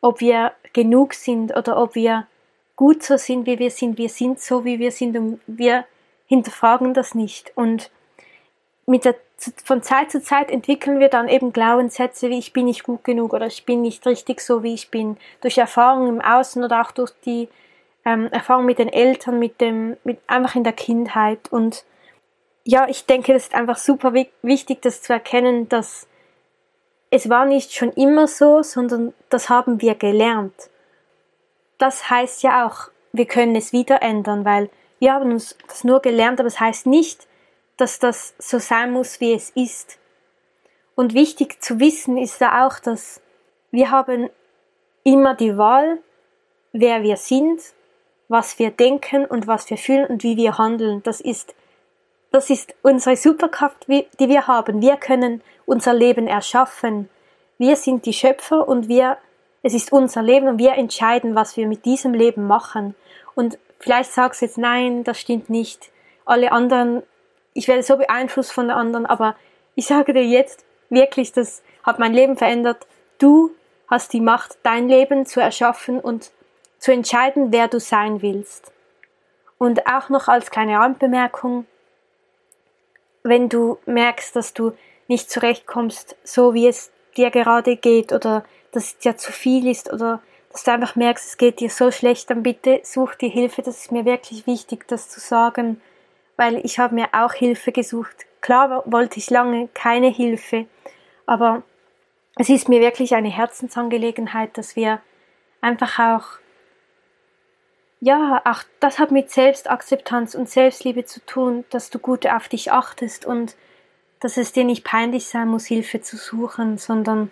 ob 0.00 0.20
wir 0.20 0.52
genug 0.72 1.14
sind 1.14 1.56
oder 1.56 1.80
ob 1.80 1.94
wir 1.94 2.26
gut 2.76 3.02
so 3.02 3.16
sind, 3.16 3.46
wie 3.46 3.58
wir 3.58 3.70
sind. 3.70 3.98
Wir 3.98 4.08
sind 4.08 4.40
so, 4.40 4.64
wie 4.64 4.78
wir 4.78 4.92
sind 4.92 5.16
und 5.16 5.40
wir 5.46 5.84
hinterfragen 6.26 6.94
das 6.94 7.14
nicht. 7.14 7.52
Und 7.56 7.90
mit 8.86 9.04
der 9.04 9.16
von 9.64 9.82
Zeit 9.82 10.10
zu 10.10 10.22
Zeit 10.22 10.50
entwickeln 10.50 11.00
wir 11.00 11.08
dann 11.08 11.28
eben 11.28 11.52
Glaubenssätze 11.52 12.28
wie 12.30 12.38
ich 12.38 12.52
bin 12.52 12.66
nicht 12.66 12.84
gut 12.84 13.04
genug 13.04 13.32
oder 13.32 13.46
ich 13.46 13.64
bin 13.64 13.82
nicht 13.82 14.06
richtig 14.06 14.40
so, 14.40 14.62
wie 14.62 14.74
ich 14.74 14.90
bin. 14.90 15.16
Durch 15.40 15.58
Erfahrungen 15.58 16.08
im 16.08 16.20
Außen 16.20 16.62
oder 16.62 16.82
auch 16.82 16.92
durch 16.92 17.12
die 17.24 17.48
ähm, 18.04 18.28
Erfahrung 18.30 18.64
mit 18.64 18.78
den 18.78 18.88
Eltern, 18.88 19.38
mit 19.38 19.60
dem, 19.60 19.96
mit 20.04 20.20
einfach 20.26 20.54
in 20.54 20.64
der 20.64 20.72
Kindheit. 20.72 21.50
Und 21.50 21.84
ja, 22.64 22.86
ich 22.88 23.06
denke, 23.06 23.32
es 23.34 23.44
ist 23.44 23.54
einfach 23.54 23.78
super 23.78 24.12
wichtig, 24.42 24.82
das 24.82 25.02
zu 25.02 25.12
erkennen, 25.12 25.68
dass 25.68 26.06
es 27.10 27.28
war 27.28 27.44
nicht 27.44 27.74
schon 27.74 27.92
immer 27.92 28.26
so, 28.26 28.62
sondern 28.62 29.12
das 29.28 29.50
haben 29.50 29.80
wir 29.80 29.94
gelernt. 29.94 30.70
Das 31.78 32.08
heißt 32.08 32.42
ja 32.42 32.66
auch, 32.66 32.90
wir 33.12 33.26
können 33.26 33.54
es 33.54 33.72
wieder 33.72 34.02
ändern, 34.02 34.44
weil 34.44 34.70
wir 34.98 35.12
haben 35.12 35.32
uns 35.32 35.56
das 35.68 35.84
nur 35.84 36.00
gelernt, 36.00 36.40
aber 36.40 36.46
es 36.46 36.54
das 36.54 36.60
heißt 36.60 36.86
nicht, 36.86 37.26
dass 37.82 37.98
das 37.98 38.34
so 38.38 38.60
sein 38.60 38.92
muss, 38.92 39.18
wie 39.18 39.32
es 39.32 39.50
ist. 39.50 39.98
Und 40.94 41.14
wichtig 41.14 41.60
zu 41.60 41.80
wissen 41.80 42.16
ist 42.16 42.40
da 42.40 42.64
auch, 42.64 42.78
dass 42.78 43.20
wir 43.72 43.90
haben 43.90 44.30
immer 45.02 45.34
die 45.34 45.58
Wahl, 45.58 45.98
wer 46.70 47.02
wir 47.02 47.16
sind, 47.16 47.60
was 48.28 48.60
wir 48.60 48.70
denken 48.70 49.26
und 49.26 49.48
was 49.48 49.68
wir 49.68 49.78
fühlen 49.78 50.06
und 50.06 50.22
wie 50.22 50.36
wir 50.36 50.58
handeln. 50.58 51.02
Das 51.02 51.20
ist, 51.20 51.56
das 52.30 52.50
ist 52.50 52.72
unsere 52.82 53.16
Superkraft, 53.16 53.88
die 53.88 54.28
wir 54.28 54.46
haben. 54.46 54.80
Wir 54.80 54.96
können 54.96 55.42
unser 55.66 55.92
Leben 55.92 56.28
erschaffen. 56.28 57.08
Wir 57.58 57.74
sind 57.74 58.06
die 58.06 58.12
Schöpfer 58.12 58.68
und 58.68 58.88
wir, 58.88 59.18
es 59.64 59.74
ist 59.74 59.90
unser 59.90 60.22
Leben 60.22 60.46
und 60.46 60.58
wir 60.58 60.74
entscheiden, 60.74 61.34
was 61.34 61.56
wir 61.56 61.66
mit 61.66 61.84
diesem 61.84 62.14
Leben 62.14 62.46
machen. 62.46 62.94
Und 63.34 63.58
vielleicht 63.80 64.12
sagst 64.12 64.40
du 64.40 64.46
jetzt, 64.46 64.56
nein, 64.56 65.02
das 65.02 65.18
stimmt 65.18 65.50
nicht. 65.50 65.90
Alle 66.24 66.52
anderen 66.52 67.02
ich 67.54 67.68
werde 67.68 67.82
so 67.82 67.96
beeinflusst 67.96 68.52
von 68.52 68.68
den 68.68 68.76
anderen, 68.76 69.06
aber 69.06 69.36
ich 69.74 69.86
sage 69.86 70.12
dir 70.12 70.24
jetzt 70.24 70.64
wirklich, 70.90 71.32
das 71.32 71.62
hat 71.82 71.98
mein 71.98 72.12
Leben 72.12 72.36
verändert. 72.36 72.86
Du 73.18 73.50
hast 73.88 74.12
die 74.12 74.20
Macht, 74.20 74.58
dein 74.62 74.88
Leben 74.88 75.26
zu 75.26 75.40
erschaffen 75.40 76.00
und 76.00 76.30
zu 76.78 76.92
entscheiden, 76.92 77.52
wer 77.52 77.68
du 77.68 77.80
sein 77.80 78.22
willst. 78.22 78.72
Und 79.58 79.86
auch 79.86 80.08
noch 80.08 80.28
als 80.28 80.50
kleine 80.50 80.78
Randbemerkung, 80.78 81.66
wenn 83.22 83.48
du 83.48 83.78
merkst, 83.86 84.34
dass 84.34 84.52
du 84.54 84.72
nicht 85.06 85.30
zurechtkommst, 85.30 86.16
so 86.24 86.54
wie 86.54 86.66
es 86.66 86.90
dir 87.16 87.30
gerade 87.30 87.76
geht 87.76 88.12
oder 88.12 88.44
dass 88.72 88.84
es 88.84 88.98
dir 88.98 89.16
zu 89.16 89.30
viel 89.30 89.68
ist 89.68 89.92
oder 89.92 90.20
dass 90.50 90.64
du 90.64 90.72
einfach 90.72 90.96
merkst, 90.96 91.26
es 91.26 91.36
geht 91.36 91.60
dir 91.60 91.70
so 91.70 91.90
schlecht, 91.90 92.28
dann 92.30 92.42
bitte 92.42 92.80
such 92.82 93.14
dir 93.14 93.28
Hilfe. 93.28 93.62
Das 93.62 93.78
ist 93.78 93.92
mir 93.92 94.04
wirklich 94.04 94.46
wichtig, 94.46 94.88
das 94.88 95.08
zu 95.08 95.20
sagen 95.20 95.80
weil 96.42 96.60
ich 96.66 96.80
habe 96.80 96.96
mir 96.96 97.10
auch 97.12 97.34
Hilfe 97.34 97.70
gesucht. 97.70 98.26
Klar 98.40 98.82
wollte 98.84 99.20
ich 99.20 99.30
lange 99.30 99.68
keine 99.74 100.08
Hilfe, 100.08 100.66
aber 101.24 101.62
es 102.34 102.48
ist 102.48 102.68
mir 102.68 102.80
wirklich 102.80 103.14
eine 103.14 103.28
Herzensangelegenheit, 103.28 104.58
dass 104.58 104.74
wir 104.74 105.00
einfach 105.60 106.00
auch, 106.00 106.24
ja, 108.00 108.42
auch 108.44 108.64
das 108.80 108.98
hat 108.98 109.12
mit 109.12 109.30
Selbstakzeptanz 109.30 110.34
und 110.34 110.48
Selbstliebe 110.48 111.04
zu 111.04 111.24
tun, 111.24 111.64
dass 111.70 111.90
du 111.90 112.00
gut 112.00 112.26
auf 112.26 112.48
dich 112.48 112.72
achtest 112.72 113.24
und 113.24 113.54
dass 114.18 114.36
es 114.36 114.50
dir 114.50 114.64
nicht 114.64 114.82
peinlich 114.82 115.26
sein 115.28 115.46
muss, 115.46 115.66
Hilfe 115.66 116.00
zu 116.00 116.16
suchen, 116.16 116.76
sondern 116.76 117.30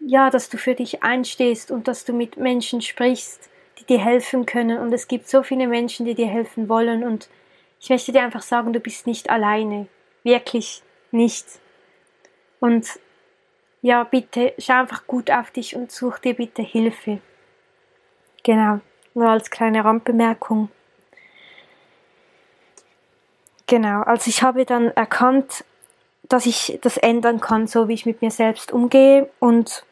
ja, 0.00 0.28
dass 0.30 0.48
du 0.48 0.58
für 0.58 0.74
dich 0.74 1.04
einstehst 1.04 1.70
und 1.70 1.86
dass 1.86 2.04
du 2.04 2.12
mit 2.14 2.36
Menschen 2.36 2.82
sprichst, 2.82 3.48
die 3.78 3.84
dir 3.84 3.98
helfen 3.98 4.46
können. 4.46 4.78
Und 4.78 4.92
es 4.92 5.08
gibt 5.08 5.28
so 5.28 5.42
viele 5.42 5.66
Menschen, 5.66 6.06
die 6.06 6.14
dir 6.14 6.28
helfen 6.28 6.68
wollen. 6.68 7.04
Und 7.04 7.28
ich 7.80 7.90
möchte 7.90 8.12
dir 8.12 8.22
einfach 8.22 8.42
sagen, 8.42 8.72
du 8.72 8.80
bist 8.80 9.06
nicht 9.06 9.30
alleine. 9.30 9.88
Wirklich 10.22 10.82
nicht. 11.10 11.46
Und 12.60 12.86
ja, 13.82 14.04
bitte 14.04 14.54
schau 14.58 14.74
einfach 14.74 15.06
gut 15.06 15.30
auf 15.30 15.50
dich 15.50 15.74
und 15.74 15.90
such 15.90 16.18
dir 16.18 16.34
bitte 16.34 16.62
Hilfe. 16.62 17.20
Genau, 18.44 18.80
nur 19.14 19.28
als 19.28 19.50
kleine 19.50 19.84
Randbemerkung. 19.84 20.68
Genau, 23.66 24.02
also 24.02 24.28
ich 24.28 24.42
habe 24.42 24.64
dann 24.64 24.88
erkannt, 24.92 25.64
dass 26.22 26.46
ich 26.46 26.78
das 26.82 26.96
ändern 26.96 27.40
kann, 27.40 27.66
so 27.66 27.88
wie 27.88 27.94
ich 27.94 28.06
mit 28.06 28.22
mir 28.22 28.30
selbst 28.30 28.72
umgehe 28.72 29.28
und 29.40 29.84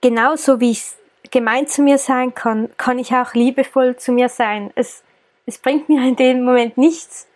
genauso 0.00 0.60
wie 0.60 0.70
ich 0.70 0.78
es 0.78 0.96
gemein 1.30 1.66
zu 1.66 1.82
mir 1.82 1.98
sein 1.98 2.34
kann, 2.34 2.70
kann 2.76 2.98
ich 2.98 3.14
auch 3.14 3.34
liebevoll 3.34 3.96
zu 3.96 4.12
mir 4.12 4.28
sein. 4.28 4.70
Es, 4.74 5.02
es 5.46 5.58
bringt 5.58 5.88
mir 5.88 6.02
in 6.06 6.16
dem 6.16 6.44
Moment 6.44 6.78
nichts, 6.78 7.26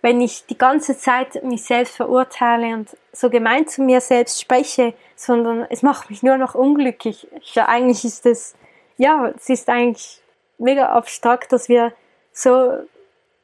wenn 0.00 0.20
ich 0.20 0.46
die 0.46 0.58
ganze 0.58 0.96
Zeit 0.96 1.42
mich 1.42 1.64
selbst 1.64 1.96
verurteile 1.96 2.74
und 2.74 2.96
so 3.12 3.30
gemein 3.30 3.66
zu 3.66 3.82
mir 3.82 4.00
selbst 4.00 4.40
spreche, 4.40 4.94
sondern 5.16 5.66
es 5.70 5.82
macht 5.82 6.08
mich 6.10 6.22
nur 6.22 6.36
noch 6.36 6.54
unglücklich. 6.54 7.26
Ja, 7.54 7.66
eigentlich 7.66 8.04
ist 8.04 8.24
es, 8.26 8.54
ja, 8.96 9.32
es 9.36 9.48
ist 9.48 9.68
eigentlich 9.68 10.20
mega 10.58 10.90
abstrakt, 10.90 11.52
dass 11.52 11.68
wir 11.68 11.92
so 12.32 12.78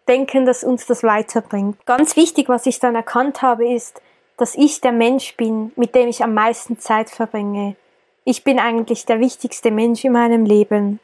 denken, 0.06 0.44
dass 0.44 0.62
uns 0.62 0.86
das 0.86 1.02
weiterbringt. 1.02 1.84
Ganz 1.86 2.16
wichtig, 2.16 2.48
was 2.48 2.66
ich 2.66 2.78
dann 2.78 2.94
erkannt 2.94 3.42
habe, 3.42 3.68
ist, 3.68 4.00
dass 4.36 4.54
ich 4.54 4.80
der 4.80 4.92
Mensch 4.92 5.36
bin, 5.36 5.72
mit 5.76 5.94
dem 5.94 6.08
ich 6.08 6.22
am 6.22 6.34
meisten 6.34 6.78
Zeit 6.78 7.10
verbringe. 7.10 7.76
Ich 8.26 8.42
bin 8.42 8.58
eigentlich 8.58 9.04
der 9.04 9.20
wichtigste 9.20 9.70
Mensch 9.70 10.04
in 10.04 10.12
meinem 10.12 10.46
Leben. 10.46 10.98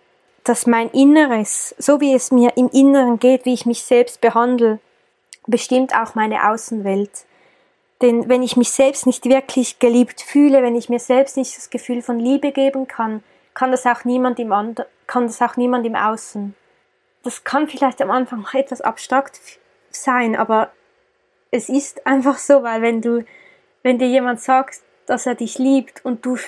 Dass 0.45 0.67
mein 0.67 0.89
Inneres, 0.91 1.75
so 1.77 2.01
wie 2.01 2.15
es 2.15 2.33
mir 2.33 2.57
im 2.57 2.71
Inneren 2.71 3.19
geht, 3.19 3.45
wie 3.45 3.53
ich 3.53 3.67
mich 3.67 3.85
selbst 3.85 4.23
behandle, 4.23 4.81
bestimmt 5.47 5.95
auch 5.95 6.15
meine 6.15 6.51
Außenwelt. 6.51 7.27
Denn 8.01 8.31
wenn 8.31 8.43
ich 8.43 8.57
mich 8.57 8.71
selbst 8.71 9.07
nicht 9.07 9.27
wirklich 9.27 9.79
geliebt 9.79 10.23
fühle, 10.23 10.63
wenn 10.63 10.77
ich 10.77 10.89
mir 10.89 10.99
selbst 10.99 11.37
nicht 11.37 11.55
das 11.57 11.69
Gefühl 11.69 12.01
von 12.01 12.19
Liebe 12.19 12.53
geben 12.53 12.89
kann, 12.89 13.23
kann 13.53 13.71
das 13.71 13.85
auch 13.85 14.05
niemand 14.05 14.39
im, 14.39 14.53
And 14.53 14.87
kann 15.07 15.27
das 15.27 15.43
auch 15.43 15.57
niemand 15.57 15.85
im 15.85 15.97
Außen. 15.97 16.55
Das 17.23 17.45
kann 17.45 17.69
vielleicht 17.69 18.01
am 18.01 18.11
Anfang 18.11 18.41
noch 18.41 18.55
etwas 18.55 18.81
abstrakt 18.81 19.39
sein, 19.91 20.37
aber 20.37 20.71
es 21.51 21.69
ist 21.69 22.07
einfach 22.07 22.39
so, 22.39 22.63
weil 22.63 22.81
wenn 22.81 23.03
du, 23.03 23.27
wenn 23.83 23.99
dir 23.99 24.09
jemand 24.09 24.41
sagt, 24.41 24.81
dass 25.05 25.27
er 25.27 25.35
dich 25.35 25.59
liebt 25.59 26.03
und 26.03 26.25
du 26.25 26.39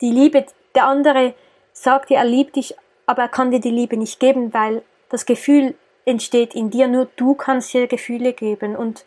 die 0.00 0.10
Liebe, 0.10 0.46
der 0.74 0.86
andere 0.86 1.34
sagt 1.72 2.10
dir, 2.10 2.18
er 2.18 2.24
liebt 2.24 2.56
dich, 2.56 2.74
aber 3.06 3.22
er 3.22 3.28
kann 3.28 3.50
dir 3.50 3.60
die 3.60 3.70
Liebe 3.70 3.96
nicht 3.96 4.20
geben, 4.20 4.52
weil 4.54 4.82
das 5.08 5.26
Gefühl 5.26 5.74
entsteht 6.04 6.54
in 6.54 6.70
dir, 6.70 6.88
nur 6.88 7.08
du 7.16 7.34
kannst 7.34 7.72
dir 7.74 7.86
Gefühle 7.86 8.32
geben 8.32 8.76
und 8.76 9.04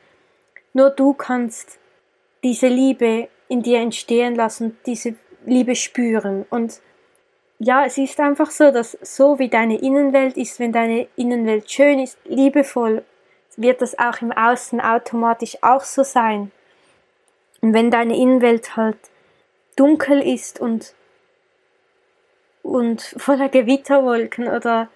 nur 0.74 0.90
du 0.90 1.14
kannst 1.14 1.80
diese 2.44 2.68
Liebe 2.68 3.30
in 3.48 3.62
dir 3.62 3.80
entstehen 3.80 4.36
lassen, 4.36 4.78
diese 4.86 5.16
Liebe 5.46 5.76
spüren. 5.76 6.46
Und 6.50 6.82
ja, 7.60 7.86
es 7.86 7.98
ist 7.98 8.20
einfach 8.20 8.52
so, 8.52 8.72
dass 8.72 8.98
so 9.02 9.40
wie 9.40 9.50
deine 9.50 9.80
Innenwelt 9.80 10.38
ist, 10.38 10.60
wenn 10.60 10.72
deine 10.72 11.08
Innenwelt 11.16 11.72
schön 11.72 12.00
ist, 12.00 12.18
liebevoll, 12.26 13.04
wird 13.56 13.82
das 13.82 13.98
auch 13.98 14.22
im 14.22 14.32
Außen 14.32 14.82
automatisch 14.82 15.58
auch 15.62 15.84
so 15.84 16.04
sein. 16.04 16.52
Und 17.62 17.74
wenn 17.74 17.92
deine 17.92 18.18
Innenwelt 18.18 18.76
halt 18.76 18.98
dunkel 19.76 20.22
ist 20.22 20.60
und, 20.60 20.94
und 22.62 23.02
voller 23.18 23.50
Gewitterwolken 23.50 24.48
oder 24.48 24.90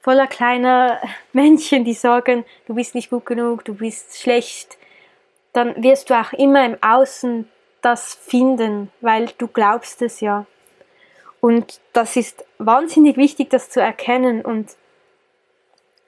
voller 0.00 0.26
kleiner 0.26 1.00
Männchen, 1.32 1.84
die 1.84 1.94
sagen, 1.94 2.44
du 2.66 2.74
bist 2.74 2.94
nicht 2.94 3.10
gut 3.10 3.26
genug, 3.26 3.64
du 3.64 3.74
bist 3.74 4.18
schlecht, 4.18 4.78
dann 5.52 5.82
wirst 5.82 6.10
du 6.10 6.14
auch 6.14 6.32
immer 6.32 6.64
im 6.64 6.76
Außen 6.82 7.48
das 7.82 8.14
finden, 8.14 8.90
weil 9.00 9.30
du 9.38 9.48
glaubst 9.48 10.02
es 10.02 10.20
ja. 10.20 10.46
Und 11.40 11.80
das 11.92 12.16
ist 12.16 12.44
wahnsinnig 12.58 13.16
wichtig, 13.16 13.50
das 13.50 13.68
zu 13.68 13.80
erkennen. 13.80 14.42
Und 14.42 14.76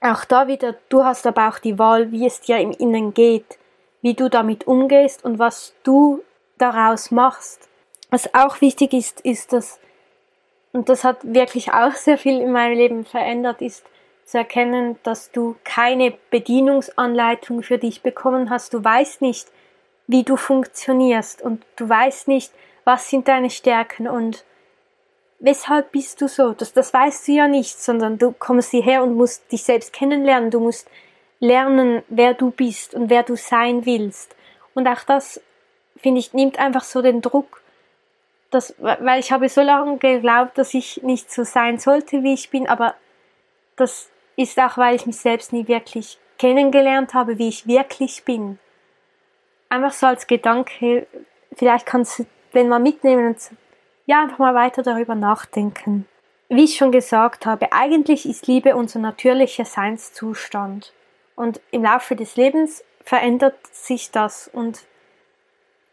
auch 0.00 0.24
da 0.24 0.46
wieder, 0.46 0.76
du 0.88 1.04
hast 1.04 1.26
aber 1.26 1.48
auch 1.48 1.58
die 1.58 1.78
Wahl, 1.78 2.12
wie 2.12 2.26
es 2.26 2.40
dir 2.40 2.58
im 2.58 2.70
Innen 2.70 3.12
geht, 3.12 3.58
wie 4.00 4.14
du 4.14 4.30
damit 4.30 4.66
umgehst 4.66 5.24
und 5.24 5.38
was 5.38 5.74
du 5.82 6.22
daraus 6.56 7.10
machst. 7.10 7.68
Was 8.14 8.32
auch 8.32 8.60
wichtig 8.60 8.92
ist, 8.92 9.22
ist, 9.22 9.52
dass, 9.52 9.80
und 10.70 10.88
das 10.88 11.02
hat 11.02 11.16
wirklich 11.24 11.72
auch 11.72 11.94
sehr 11.94 12.16
viel 12.16 12.40
in 12.40 12.52
meinem 12.52 12.76
Leben 12.76 13.04
verändert, 13.04 13.60
ist, 13.60 13.84
zu 14.24 14.38
erkennen, 14.38 15.00
dass 15.02 15.32
du 15.32 15.56
keine 15.64 16.16
Bedienungsanleitung 16.30 17.64
für 17.64 17.76
dich 17.76 18.02
bekommen 18.02 18.50
hast. 18.50 18.72
Du 18.72 18.84
weißt 18.84 19.20
nicht, 19.20 19.48
wie 20.06 20.22
du 20.22 20.36
funktionierst 20.36 21.42
und 21.42 21.64
du 21.74 21.88
weißt 21.88 22.28
nicht, 22.28 22.52
was 22.84 23.10
sind 23.10 23.26
deine 23.26 23.50
Stärken 23.50 24.06
und 24.06 24.44
weshalb 25.40 25.90
bist 25.90 26.20
du 26.20 26.28
so. 26.28 26.52
Das, 26.52 26.72
das 26.72 26.94
weißt 26.94 27.26
du 27.26 27.32
ja 27.32 27.48
nicht, 27.48 27.80
sondern 27.80 28.18
du 28.18 28.30
kommst 28.30 28.70
hierher 28.70 29.02
und 29.02 29.16
musst 29.16 29.50
dich 29.50 29.64
selbst 29.64 29.92
kennenlernen. 29.92 30.52
Du 30.52 30.60
musst 30.60 30.88
lernen, 31.40 32.04
wer 32.06 32.34
du 32.34 32.52
bist 32.52 32.94
und 32.94 33.10
wer 33.10 33.24
du 33.24 33.34
sein 33.34 33.84
willst. 33.86 34.36
Und 34.72 34.86
auch 34.86 35.02
das, 35.02 35.40
finde 35.96 36.20
ich, 36.20 36.32
nimmt 36.32 36.60
einfach 36.60 36.84
so 36.84 37.02
den 37.02 37.20
Druck, 37.20 37.63
dass, 38.54 38.74
weil 38.78 39.20
ich 39.20 39.32
habe 39.32 39.48
so 39.48 39.60
lange 39.60 39.98
geglaubt, 39.98 40.56
dass 40.56 40.74
ich 40.74 41.02
nicht 41.02 41.30
so 41.30 41.44
sein 41.44 41.78
sollte, 41.78 42.22
wie 42.22 42.34
ich 42.34 42.50
bin, 42.50 42.68
aber 42.68 42.94
das 43.76 44.10
ist 44.36 44.58
auch, 44.58 44.78
weil 44.78 44.96
ich 44.96 45.06
mich 45.06 45.16
selbst 45.16 45.52
nie 45.52 45.68
wirklich 45.68 46.18
kennengelernt 46.38 47.14
habe, 47.14 47.38
wie 47.38 47.48
ich 47.48 47.66
wirklich 47.66 48.24
bin. 48.24 48.58
Einfach 49.68 49.92
so 49.92 50.06
als 50.06 50.26
Gedanke, 50.26 51.06
vielleicht 51.56 51.86
kannst 51.86 52.18
du 52.18 52.26
den 52.54 52.68
mal 52.68 52.80
mitnehmen 52.80 53.28
und 53.28 53.38
ja, 54.06 54.22
einfach 54.22 54.38
mal 54.38 54.54
weiter 54.54 54.82
darüber 54.82 55.14
nachdenken. 55.14 56.06
Wie 56.48 56.64
ich 56.64 56.76
schon 56.76 56.92
gesagt 56.92 57.46
habe, 57.46 57.72
eigentlich 57.72 58.28
ist 58.28 58.46
Liebe 58.46 58.76
unser 58.76 58.98
natürlicher 58.98 59.64
Seinszustand. 59.64 60.92
Und 61.36 61.60
im 61.70 61.82
Laufe 61.82 62.14
des 62.14 62.36
Lebens 62.36 62.84
verändert 63.02 63.56
sich 63.72 64.10
das 64.10 64.48
und 64.48 64.84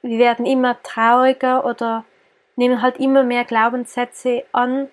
wir 0.02 0.20
werden 0.20 0.46
immer 0.46 0.82
trauriger 0.84 1.66
oder 1.66 2.06
nehmen 2.56 2.82
halt 2.82 2.98
immer 2.98 3.24
mehr 3.24 3.46
Glaubenssätze 3.46 4.44
an 4.52 4.90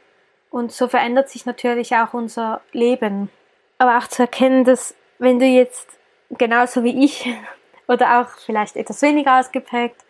und 0.50 0.72
so 0.72 0.88
verändert 0.88 1.28
sich 1.28 1.46
natürlich 1.46 1.94
auch 1.94 2.14
unser 2.14 2.60
Leben 2.72 3.30
aber 3.78 3.98
auch 3.98 4.08
zu 4.08 4.22
erkennen, 4.22 4.64
dass 4.64 4.94
wenn 5.18 5.38
du 5.38 5.46
jetzt 5.46 5.88
genauso 6.30 6.84
wie 6.84 7.04
ich 7.04 7.28
oder 7.88 8.20
auch 8.20 8.28
vielleicht 8.44 8.76
etwas 8.76 9.00
weniger 9.02 9.38
ausgeprägt 9.38 10.04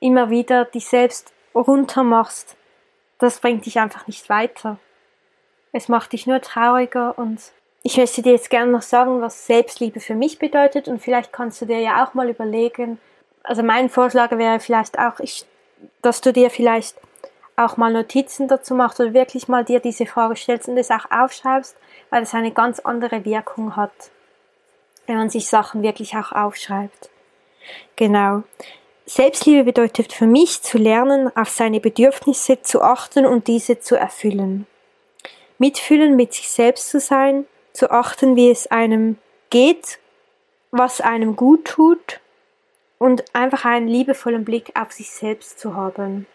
immer 0.00 0.30
wieder 0.30 0.64
dich 0.64 0.88
selbst 0.88 1.32
runter 1.54 2.02
machst, 2.02 2.56
das 3.18 3.40
bringt 3.40 3.66
dich 3.66 3.78
einfach 3.78 4.06
nicht 4.06 4.30
weiter. 4.30 4.78
Es 5.72 5.88
macht 5.88 6.12
dich 6.12 6.26
nur 6.26 6.40
trauriger 6.40 7.18
und 7.18 7.52
ich 7.82 7.98
möchte 7.98 8.22
dir 8.22 8.32
jetzt 8.32 8.48
gerne 8.48 8.72
noch 8.72 8.82
sagen, 8.82 9.20
was 9.20 9.46
Selbstliebe 9.46 10.00
für 10.00 10.14
mich 10.14 10.38
bedeutet 10.38 10.88
und 10.88 11.00
vielleicht 11.00 11.32
kannst 11.32 11.60
du 11.60 11.66
dir 11.66 11.80
ja 11.80 12.02
auch 12.02 12.14
mal 12.14 12.30
überlegen, 12.30 12.98
also 13.42 13.62
mein 13.62 13.88
Vorschlag 13.88 14.30
wäre 14.32 14.58
vielleicht 14.58 14.98
auch, 14.98 15.20
ich, 15.20 15.44
dass 16.02 16.20
du 16.20 16.32
dir 16.32 16.50
vielleicht 16.50 16.96
auch 17.56 17.76
mal 17.76 17.92
Notizen 17.92 18.48
dazu 18.48 18.74
machst 18.74 19.00
oder 19.00 19.12
wirklich 19.12 19.48
mal 19.48 19.64
dir 19.64 19.80
diese 19.80 20.06
Frage 20.06 20.36
stellst 20.36 20.68
und 20.68 20.78
es 20.78 20.90
auch 20.90 21.10
aufschreibst, 21.10 21.76
weil 22.08 22.22
es 22.22 22.34
eine 22.34 22.52
ganz 22.52 22.80
andere 22.80 23.24
Wirkung 23.24 23.76
hat, 23.76 23.92
wenn 25.06 25.16
man 25.16 25.30
sich 25.30 25.48
Sachen 25.48 25.82
wirklich 25.82 26.16
auch 26.16 26.32
aufschreibt. 26.32 27.10
Genau. 27.96 28.42
Selbstliebe 29.06 29.64
bedeutet 29.64 30.12
für 30.12 30.26
mich 30.26 30.62
zu 30.62 30.78
lernen, 30.78 31.34
auf 31.36 31.50
seine 31.50 31.80
Bedürfnisse 31.80 32.62
zu 32.62 32.80
achten 32.80 33.26
und 33.26 33.48
diese 33.48 33.80
zu 33.80 33.96
erfüllen. 33.96 34.66
Mitfühlen 35.58 36.16
mit 36.16 36.32
sich 36.32 36.48
selbst 36.48 36.88
zu 36.88 37.00
sein, 37.00 37.44
zu 37.72 37.90
achten, 37.90 38.36
wie 38.36 38.50
es 38.50 38.68
einem 38.68 39.18
geht, 39.50 39.98
was 40.70 41.00
einem 41.00 41.36
gut 41.36 41.64
tut 41.66 42.20
und 43.00 43.24
einfach 43.34 43.64
einen 43.64 43.88
liebevollen 43.88 44.44
Blick 44.44 44.72
auf 44.78 44.92
sich 44.92 45.10
selbst 45.10 45.58
zu 45.58 45.74
haben. 45.74 46.26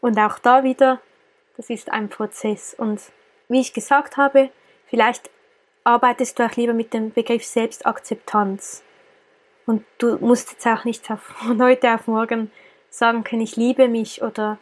Und 0.00 0.18
auch 0.18 0.38
da 0.38 0.64
wieder, 0.64 1.00
das 1.58 1.68
ist 1.68 1.92
ein 1.92 2.08
Prozess. 2.08 2.72
Und 2.72 3.02
wie 3.48 3.60
ich 3.60 3.74
gesagt 3.74 4.16
habe, 4.16 4.48
vielleicht 4.86 5.28
arbeitest 5.84 6.38
du 6.38 6.46
auch 6.46 6.56
lieber 6.56 6.72
mit 6.72 6.94
dem 6.94 7.12
Begriff 7.12 7.44
Selbstakzeptanz. 7.44 8.82
Und 9.66 9.84
du 9.98 10.16
musst 10.16 10.50
jetzt 10.52 10.66
auch 10.66 10.86
nicht 10.86 11.06
von 11.06 11.62
heute 11.62 11.92
auf 11.92 12.06
morgen 12.06 12.50
sagen 12.88 13.22
können, 13.22 13.42
ich 13.42 13.56
liebe 13.56 13.86
mich 13.86 14.22
oder 14.22 14.58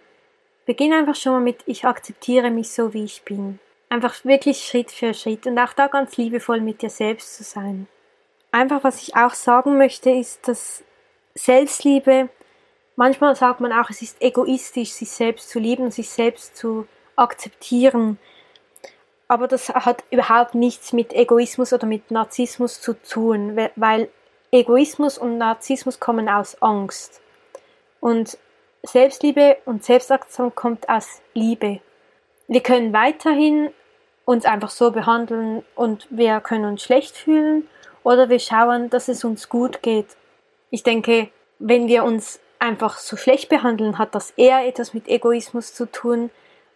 beginn 0.66 0.92
einfach 0.92 1.14
schon 1.14 1.32
mal 1.32 1.40
mit, 1.40 1.62
ich 1.66 1.84
akzeptiere 1.84 2.50
mich 2.50 2.72
so, 2.72 2.92
wie 2.92 3.04
ich 3.04 3.22
bin. 3.22 3.60
Einfach 3.88 4.24
wirklich 4.24 4.64
Schritt 4.64 4.90
für 4.90 5.14
Schritt 5.14 5.46
und 5.46 5.60
auch 5.60 5.74
da 5.74 5.86
ganz 5.86 6.16
liebevoll 6.16 6.60
mit 6.60 6.82
dir 6.82 6.90
selbst 6.90 7.36
zu 7.36 7.44
sein. 7.44 7.86
Einfach, 8.50 8.82
was 8.82 9.00
ich 9.00 9.14
auch 9.14 9.34
sagen 9.34 9.78
möchte, 9.78 10.10
ist, 10.10 10.48
dass 10.48 10.82
Selbstliebe 11.38 12.28
Manchmal 12.98 13.36
sagt 13.36 13.60
man 13.60 13.72
auch, 13.72 13.90
es 13.90 14.02
ist 14.02 14.20
egoistisch, 14.20 14.90
sich 14.90 15.12
selbst 15.12 15.50
zu 15.50 15.60
lieben, 15.60 15.92
sich 15.92 16.10
selbst 16.10 16.56
zu 16.56 16.88
akzeptieren. 17.14 18.18
Aber 19.28 19.46
das 19.46 19.68
hat 19.68 20.02
überhaupt 20.10 20.56
nichts 20.56 20.92
mit 20.92 21.12
Egoismus 21.12 21.72
oder 21.72 21.86
mit 21.86 22.10
Narzissmus 22.10 22.80
zu 22.80 22.94
tun, 22.94 23.56
weil 23.76 24.08
Egoismus 24.50 25.16
und 25.16 25.38
Narzissmus 25.38 26.00
kommen 26.00 26.28
aus 26.28 26.60
Angst. 26.60 27.20
Und 28.00 28.36
Selbstliebe 28.82 29.58
und 29.64 29.84
Selbstakzeptanz 29.84 30.56
kommt 30.56 30.88
aus 30.88 31.22
Liebe. 31.34 31.78
Wir 32.48 32.62
können 32.64 32.92
weiterhin 32.92 33.70
uns 34.24 34.44
einfach 34.44 34.70
so 34.70 34.90
behandeln 34.90 35.64
und 35.76 36.08
wir 36.10 36.40
können 36.40 36.64
uns 36.64 36.82
schlecht 36.82 37.16
fühlen 37.16 37.68
oder 38.02 38.28
wir 38.28 38.40
schauen, 38.40 38.90
dass 38.90 39.06
es 39.06 39.22
uns 39.22 39.48
gut 39.48 39.82
geht. 39.82 40.16
Ich 40.70 40.82
denke, 40.82 41.28
wenn 41.58 41.88
wir 41.88 42.04
uns 42.04 42.40
einfach 42.58 42.98
so 42.98 43.16
schlecht 43.16 43.48
behandeln, 43.48 43.98
hat 43.98 44.14
das 44.14 44.30
eher 44.32 44.66
etwas 44.66 44.94
mit 44.94 45.08
Egoismus 45.08 45.74
zu 45.74 45.90
tun, 45.90 46.30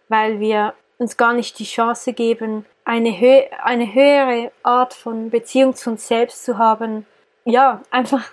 weil 0.09 0.39
wir 0.39 0.73
uns 0.97 1.17
gar 1.17 1.33
nicht 1.33 1.59
die 1.59 1.65
Chance 1.65 2.13
geben, 2.13 2.65
eine, 2.85 3.19
hö 3.19 3.41
eine 3.63 3.93
höhere 3.93 4.51
Art 4.61 4.93
von 4.93 5.29
Beziehung 5.29 5.75
zu 5.75 5.91
uns 5.91 6.07
selbst 6.07 6.43
zu 6.43 6.57
haben. 6.57 7.05
Ja, 7.45 7.81
einfach, 7.91 8.31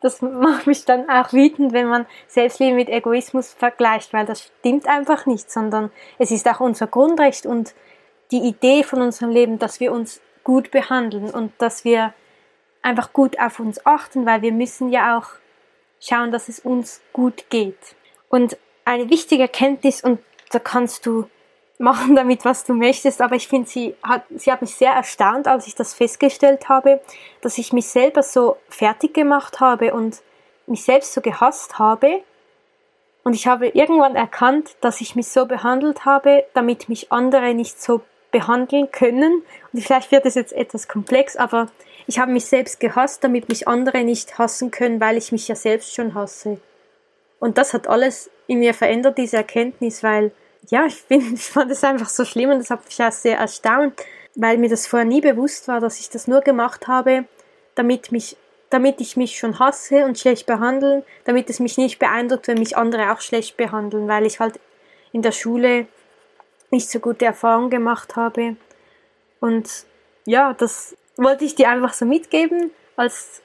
das 0.00 0.22
macht 0.22 0.66
mich 0.66 0.84
dann 0.84 1.08
auch 1.08 1.32
wütend, 1.32 1.72
wenn 1.72 1.86
man 1.86 2.06
Selbstliebe 2.26 2.74
mit 2.74 2.88
Egoismus 2.88 3.52
vergleicht, 3.52 4.12
weil 4.12 4.26
das 4.26 4.50
stimmt 4.60 4.86
einfach 4.86 5.26
nicht, 5.26 5.50
sondern 5.50 5.90
es 6.18 6.30
ist 6.30 6.48
auch 6.48 6.60
unser 6.60 6.86
Grundrecht 6.86 7.46
und 7.46 7.74
die 8.30 8.42
Idee 8.42 8.82
von 8.82 9.02
unserem 9.02 9.30
Leben, 9.30 9.58
dass 9.58 9.80
wir 9.80 9.92
uns 9.92 10.20
gut 10.44 10.70
behandeln 10.70 11.30
und 11.30 11.52
dass 11.58 11.84
wir 11.84 12.14
einfach 12.82 13.12
gut 13.12 13.38
auf 13.38 13.60
uns 13.60 13.84
achten, 13.86 14.26
weil 14.26 14.42
wir 14.42 14.52
müssen 14.52 14.90
ja 14.90 15.18
auch 15.18 15.28
schauen, 16.00 16.32
dass 16.32 16.48
es 16.48 16.60
uns 16.60 17.00
gut 17.12 17.50
geht. 17.50 17.78
Und 18.28 18.56
eine 18.84 19.10
wichtige 19.10 19.42
Erkenntnis, 19.42 20.02
und 20.02 20.20
da 20.50 20.58
kannst 20.58 21.06
du 21.06 21.28
machen 21.78 22.14
damit, 22.16 22.44
was 22.44 22.64
du 22.64 22.74
möchtest, 22.74 23.20
aber 23.20 23.36
ich 23.36 23.48
finde, 23.48 23.68
sie 23.68 23.94
hat, 24.02 24.24
sie 24.34 24.52
hat 24.52 24.62
mich 24.62 24.74
sehr 24.74 24.92
erstaunt, 24.92 25.46
als 25.46 25.66
ich 25.66 25.74
das 25.74 25.94
festgestellt 25.94 26.68
habe, 26.68 27.00
dass 27.40 27.58
ich 27.58 27.72
mich 27.72 27.88
selber 27.88 28.22
so 28.22 28.56
fertig 28.68 29.14
gemacht 29.14 29.60
habe 29.60 29.92
und 29.94 30.22
mich 30.66 30.84
selbst 30.84 31.12
so 31.12 31.20
gehasst 31.20 31.78
habe. 31.78 32.22
Und 33.22 33.34
ich 33.34 33.46
habe 33.46 33.68
irgendwann 33.68 34.16
erkannt, 34.16 34.76
dass 34.80 35.00
ich 35.00 35.14
mich 35.14 35.28
so 35.28 35.46
behandelt 35.46 36.04
habe, 36.04 36.44
damit 36.54 36.88
mich 36.88 37.12
andere 37.12 37.54
nicht 37.54 37.80
so 37.80 38.00
behandeln 38.30 38.90
können. 38.90 39.42
Und 39.72 39.82
vielleicht 39.82 40.10
wird 40.12 40.24
es 40.24 40.36
jetzt 40.36 40.52
etwas 40.52 40.88
komplex, 40.88 41.36
aber 41.36 41.66
ich 42.06 42.18
habe 42.18 42.32
mich 42.32 42.46
selbst 42.46 42.80
gehasst, 42.80 43.24
damit 43.24 43.48
mich 43.48 43.68
andere 43.68 44.04
nicht 44.04 44.38
hassen 44.38 44.70
können, 44.70 45.00
weil 45.00 45.16
ich 45.16 45.32
mich 45.32 45.48
ja 45.48 45.54
selbst 45.54 45.94
schon 45.94 46.14
hasse. 46.14 46.60
Und 47.38 47.58
das 47.58 47.72
hat 47.72 47.88
alles 47.88 48.30
in 48.46 48.60
mir 48.60 48.74
verändert, 48.74 49.18
diese 49.18 49.38
Erkenntnis, 49.38 50.02
weil, 50.02 50.32
ja, 50.68 50.86
ich, 50.86 51.02
bin, 51.04 51.34
ich 51.34 51.42
fand 51.44 51.70
es 51.70 51.84
einfach 51.84 52.08
so 52.08 52.24
schlimm 52.24 52.50
und 52.50 52.58
das 52.58 52.70
hat 52.70 52.84
mich 52.84 53.00
auch 53.02 53.12
sehr 53.12 53.38
erstaunt, 53.38 54.00
weil 54.34 54.58
mir 54.58 54.68
das 54.68 54.86
vorher 54.86 55.06
nie 55.06 55.20
bewusst 55.20 55.68
war, 55.68 55.80
dass 55.80 56.00
ich 56.00 56.10
das 56.10 56.28
nur 56.28 56.40
gemacht 56.40 56.86
habe, 56.86 57.24
damit 57.74 58.12
mich 58.12 58.36
damit 58.70 59.00
ich 59.00 59.16
mich 59.16 59.36
schon 59.36 59.58
hasse 59.58 60.04
und 60.04 60.18
schlecht 60.18 60.46
behandeln, 60.46 61.02
damit 61.24 61.50
es 61.50 61.58
mich 61.58 61.76
nicht 61.76 61.98
beeindruckt, 61.98 62.46
wenn 62.46 62.58
mich 62.58 62.76
andere 62.76 63.12
auch 63.12 63.20
schlecht 63.20 63.56
behandeln, 63.56 64.08
weil 64.08 64.24
ich 64.24 64.38
halt 64.38 64.60
in 65.12 65.22
der 65.22 65.32
Schule 65.32 65.88
nicht 66.70 66.88
so 66.88 67.00
gute 67.00 67.24
Erfahrungen 67.24 67.68
gemacht 67.68 68.14
habe. 68.14 68.56
Und 69.40 69.68
ja, 70.24 70.54
das 70.54 70.96
wollte 71.20 71.44
ich 71.44 71.54
dir 71.54 71.68
einfach 71.68 71.92
so 71.92 72.04
mitgeben 72.04 72.70
als 72.96 73.42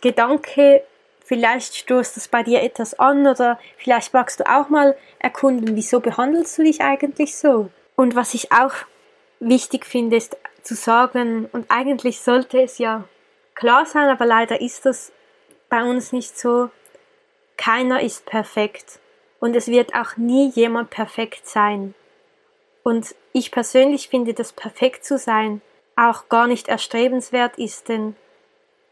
Gedanke. 0.00 0.82
Vielleicht 1.24 1.76
stoßt 1.76 2.16
das 2.16 2.28
bei 2.28 2.42
dir 2.42 2.62
etwas 2.62 2.98
an 2.98 3.26
oder 3.26 3.58
vielleicht 3.76 4.12
magst 4.12 4.40
du 4.40 4.50
auch 4.50 4.68
mal 4.68 4.96
erkunden, 5.18 5.76
wieso 5.76 6.00
behandelst 6.00 6.58
du 6.58 6.64
dich 6.64 6.80
eigentlich 6.82 7.36
so? 7.36 7.70
Und 7.96 8.16
was 8.16 8.34
ich 8.34 8.52
auch 8.52 8.74
wichtig 9.40 9.86
finde, 9.86 10.16
ist 10.16 10.36
zu 10.62 10.74
sagen, 10.74 11.48
und 11.52 11.66
eigentlich 11.70 12.20
sollte 12.20 12.60
es 12.62 12.78
ja 12.78 13.04
klar 13.54 13.86
sein, 13.86 14.08
aber 14.08 14.26
leider 14.26 14.60
ist 14.60 14.86
das 14.86 15.12
bei 15.68 15.82
uns 15.82 16.12
nicht 16.12 16.38
so. 16.38 16.70
Keiner 17.56 18.00
ist 18.00 18.26
perfekt 18.26 18.98
und 19.40 19.54
es 19.54 19.68
wird 19.68 19.94
auch 19.94 20.16
nie 20.16 20.50
jemand 20.50 20.90
perfekt 20.90 21.46
sein. 21.46 21.94
Und 22.82 23.14
ich 23.32 23.50
persönlich 23.50 24.08
finde, 24.08 24.34
dass 24.34 24.52
perfekt 24.52 25.04
zu 25.04 25.16
sein 25.16 25.62
auch 25.96 26.28
gar 26.28 26.46
nicht 26.46 26.68
erstrebenswert 26.68 27.58
ist, 27.58 27.88
denn 27.88 28.16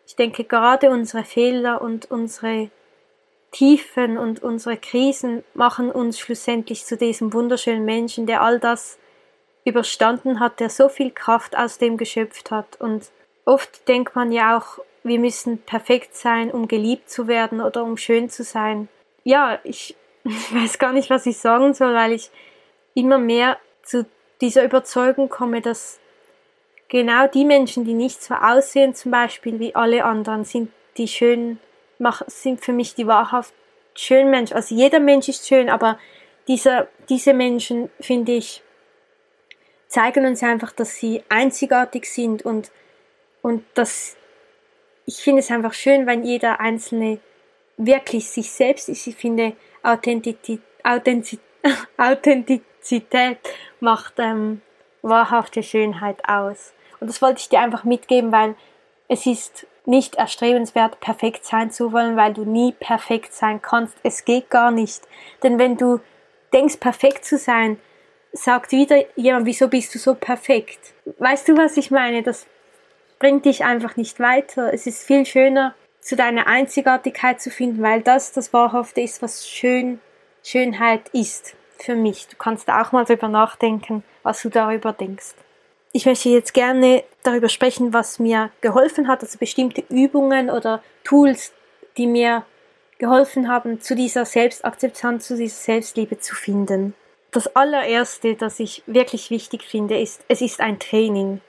ich 0.06 0.16
denke 0.16 0.44
gerade 0.44 0.90
unsere 0.90 1.25
Fehler 1.25 1.80
und 1.80 2.11
unsere 2.11 2.71
Tiefen 3.50 4.18
und 4.18 4.42
unsere 4.42 4.76
Krisen 4.76 5.44
machen 5.54 5.90
uns 5.90 6.18
schlussendlich 6.18 6.85
zu 6.85 6.97
diesem 6.97 7.32
wunderschönen 7.32 7.85
Menschen, 7.85 8.26
der 8.26 8.42
all 8.42 8.59
das 8.59 8.99
überstanden 9.64 10.40
hat, 10.40 10.59
der 10.59 10.71
so 10.71 10.88
viel 10.88 11.11
Kraft 11.11 11.56
aus 11.56 11.78
dem 11.78 11.97
geschöpft 11.97 12.50
hat. 12.50 12.80
Und 12.80 13.11
oft 13.44 13.87
denkt 13.88 14.16
man 14.16 14.32
ja 14.32 14.56
auch, 14.56 14.78
wir 15.04 15.18
müssen 15.18 15.59
perfekt 15.59 16.16
sein, 16.16 16.50
um 16.50 16.68
geliebt 16.68 17.11
zu 17.11 17.28
werden 17.28 17.61
oder 17.61 17.85
um 17.85 17.97
schön 17.97 18.28
zu 18.28 18.42
sein. 18.42 18.88
Ja, 19.25 19.59
ich, 19.64 19.97
weiß 20.25 20.78
gar 20.78 20.92
nicht, 20.92 21.11
was 21.11 21.26
ich 21.26 21.38
sagen 21.38 21.75
soll, 21.75 21.94
weil 21.94 22.12
ich 22.12 22.30
immer 22.94 23.18
mehr 23.18 23.59
zu 23.82 24.06
dieser 24.40 24.64
Überzeugung 24.64 25.28
komme, 25.28 25.61
dass 25.61 26.00
genau 26.93 27.26
die 27.26 27.47
Menschen, 27.47 27.87
die 27.87 27.95
nicht 27.95 28.23
so 28.23 28.35
aussehen, 28.35 28.95
zum 28.95 29.13
Beispiel 29.13 29.59
wie 29.59 29.75
alle 29.75 30.05
anderen, 30.05 30.45
sind 30.45 30.71
die 30.99 31.09
schönen, 31.09 31.59
sind 32.26 32.63
für 32.63 32.75
mich 32.75 32.95
die 32.95 33.07
wahrhaft 33.07 33.55
schönen 33.95 34.31
Menschen. 34.31 34.55
Also 34.55 34.75
jeder 34.75 35.00
Mensch 35.00 35.26
ist 35.26 35.49
schön, 35.49 35.71
aber 35.71 35.99
dieser, 36.49 36.89
diese 37.09 37.33
Menschen, 37.33 37.89
finde 37.99 38.33
ich, 38.33 38.63
zeigen 39.89 40.26
uns 40.26 40.43
einfach, 40.43 40.71
dass 40.71 40.97
sie 40.97 41.23
einzigartig 41.31 42.05
sind 42.05 42.45
und, 42.45 42.71
und 43.41 43.65
dass 43.73 44.17
ich 45.07 45.17
finde 45.17 45.41
es 45.41 45.50
einfach 45.50 45.73
schön, 45.73 46.07
wenn 46.07 46.25
jeder 46.25 46.61
Einzelne 46.61 47.21
wirklich 47.78 48.28
sich 48.28 48.50
selbst 48.50 48.91
ist. 48.91 49.07
Ich 49.07 49.17
finde, 49.17 49.57
Authentizität, 49.83 50.61
Authentizität 51.97 53.39
macht 53.81 54.15
ähm, 54.19 54.61
wahrhafte 55.00 55.63
Schönheit 55.63 56.28
aus. 56.28 56.75
Und 57.02 57.08
das 57.08 57.21
wollte 57.21 57.41
ich 57.41 57.49
dir 57.49 57.58
einfach 57.58 57.82
mitgeben, 57.82 58.30
weil 58.30 58.54
es 59.08 59.26
ist 59.26 59.67
nicht 59.86 60.15
erstrebenswert, 60.15 61.00
perfekt 61.00 61.45
sein 61.45 61.73
zu 61.73 61.93
wollen, 61.93 62.17
weil 62.17 62.32
du 62.32 62.45
nie 62.45 62.71
perfekt 62.78 63.34
sein 63.34 63.60
kannst. 63.60 63.97
Es 64.04 64.25
geht 64.25 64.50
gar 64.50 64.71
nicht. 64.71 65.02
Denn 65.43 65.58
wenn 65.58 65.76
du 65.76 65.99
denkst, 66.52 66.76
perfekt 66.76 67.25
zu 67.25 67.38
sein, 67.38 67.80
sagt 68.32 68.71
wieder 68.71 69.02
jemand, 69.17 69.47
wieso 69.47 69.67
bist 69.67 69.93
du 69.93 69.99
so 69.99 70.15
perfekt? 70.15 70.95
Weißt 71.19 71.49
du, 71.49 71.56
was 71.56 71.76
ich 71.76 71.91
meine? 71.91 72.23
Das 72.23 72.47
bringt 73.19 73.47
dich 73.47 73.65
einfach 73.65 73.97
nicht 73.97 74.21
weiter. 74.21 74.73
Es 74.73 74.86
ist 74.86 75.02
viel 75.02 75.26
schöner, 75.26 75.75
zu 75.99 76.15
deiner 76.15 76.47
Einzigartigkeit 76.47 77.41
zu 77.41 77.50
finden, 77.50 77.82
weil 77.82 78.02
das 78.02 78.30
das 78.30 78.52
Wahrhafte 78.52 79.00
ist, 79.00 79.23
was 79.23 79.49
schön, 79.49 79.99
Schönheit 80.45 81.08
ist 81.08 81.56
für 81.80 81.97
mich. 81.97 82.28
Du 82.28 82.36
kannst 82.36 82.71
auch 82.71 82.93
mal 82.93 83.04
darüber 83.04 83.26
nachdenken, 83.26 84.04
was 84.23 84.41
du 84.41 84.50
darüber 84.50 84.93
denkst. 84.93 85.34
Ich 85.95 86.07
möchte 86.07 86.31
jetzt 86.31 86.55
gerne 86.55 87.05
darüber 87.23 87.50
sprechen, 87.50 87.93
was 87.93 88.19
mir 88.19 88.50
geholfen 88.63 89.09
hat, 89.09 89.23
also 89.23 89.39
bestimmte 89.39 89.85
Übungen 89.91 90.49
oder 90.49 90.83
Tools, 91.05 91.52
die 91.99 92.07
mir 92.07 92.47
geholfen 92.97 93.49
haben, 93.49 93.81
zu 93.81 93.95
dieser 93.95 94.25
Selbstakzeptanz, 94.25 95.26
zu 95.26 95.37
dieser 95.37 95.55
Selbstliebe 95.55 96.19
zu 96.19 96.35
finden. 96.35 96.95
Das 97.31 97.55
allererste, 97.57 98.37
das 98.37 98.59
ich 98.59 98.83
wirklich 98.87 99.31
wichtig 99.31 99.65
finde, 99.65 100.00
ist, 100.00 100.25
es 100.28 100.41
ist 100.41 100.61
ein 100.61 100.78
Training. 100.78 101.41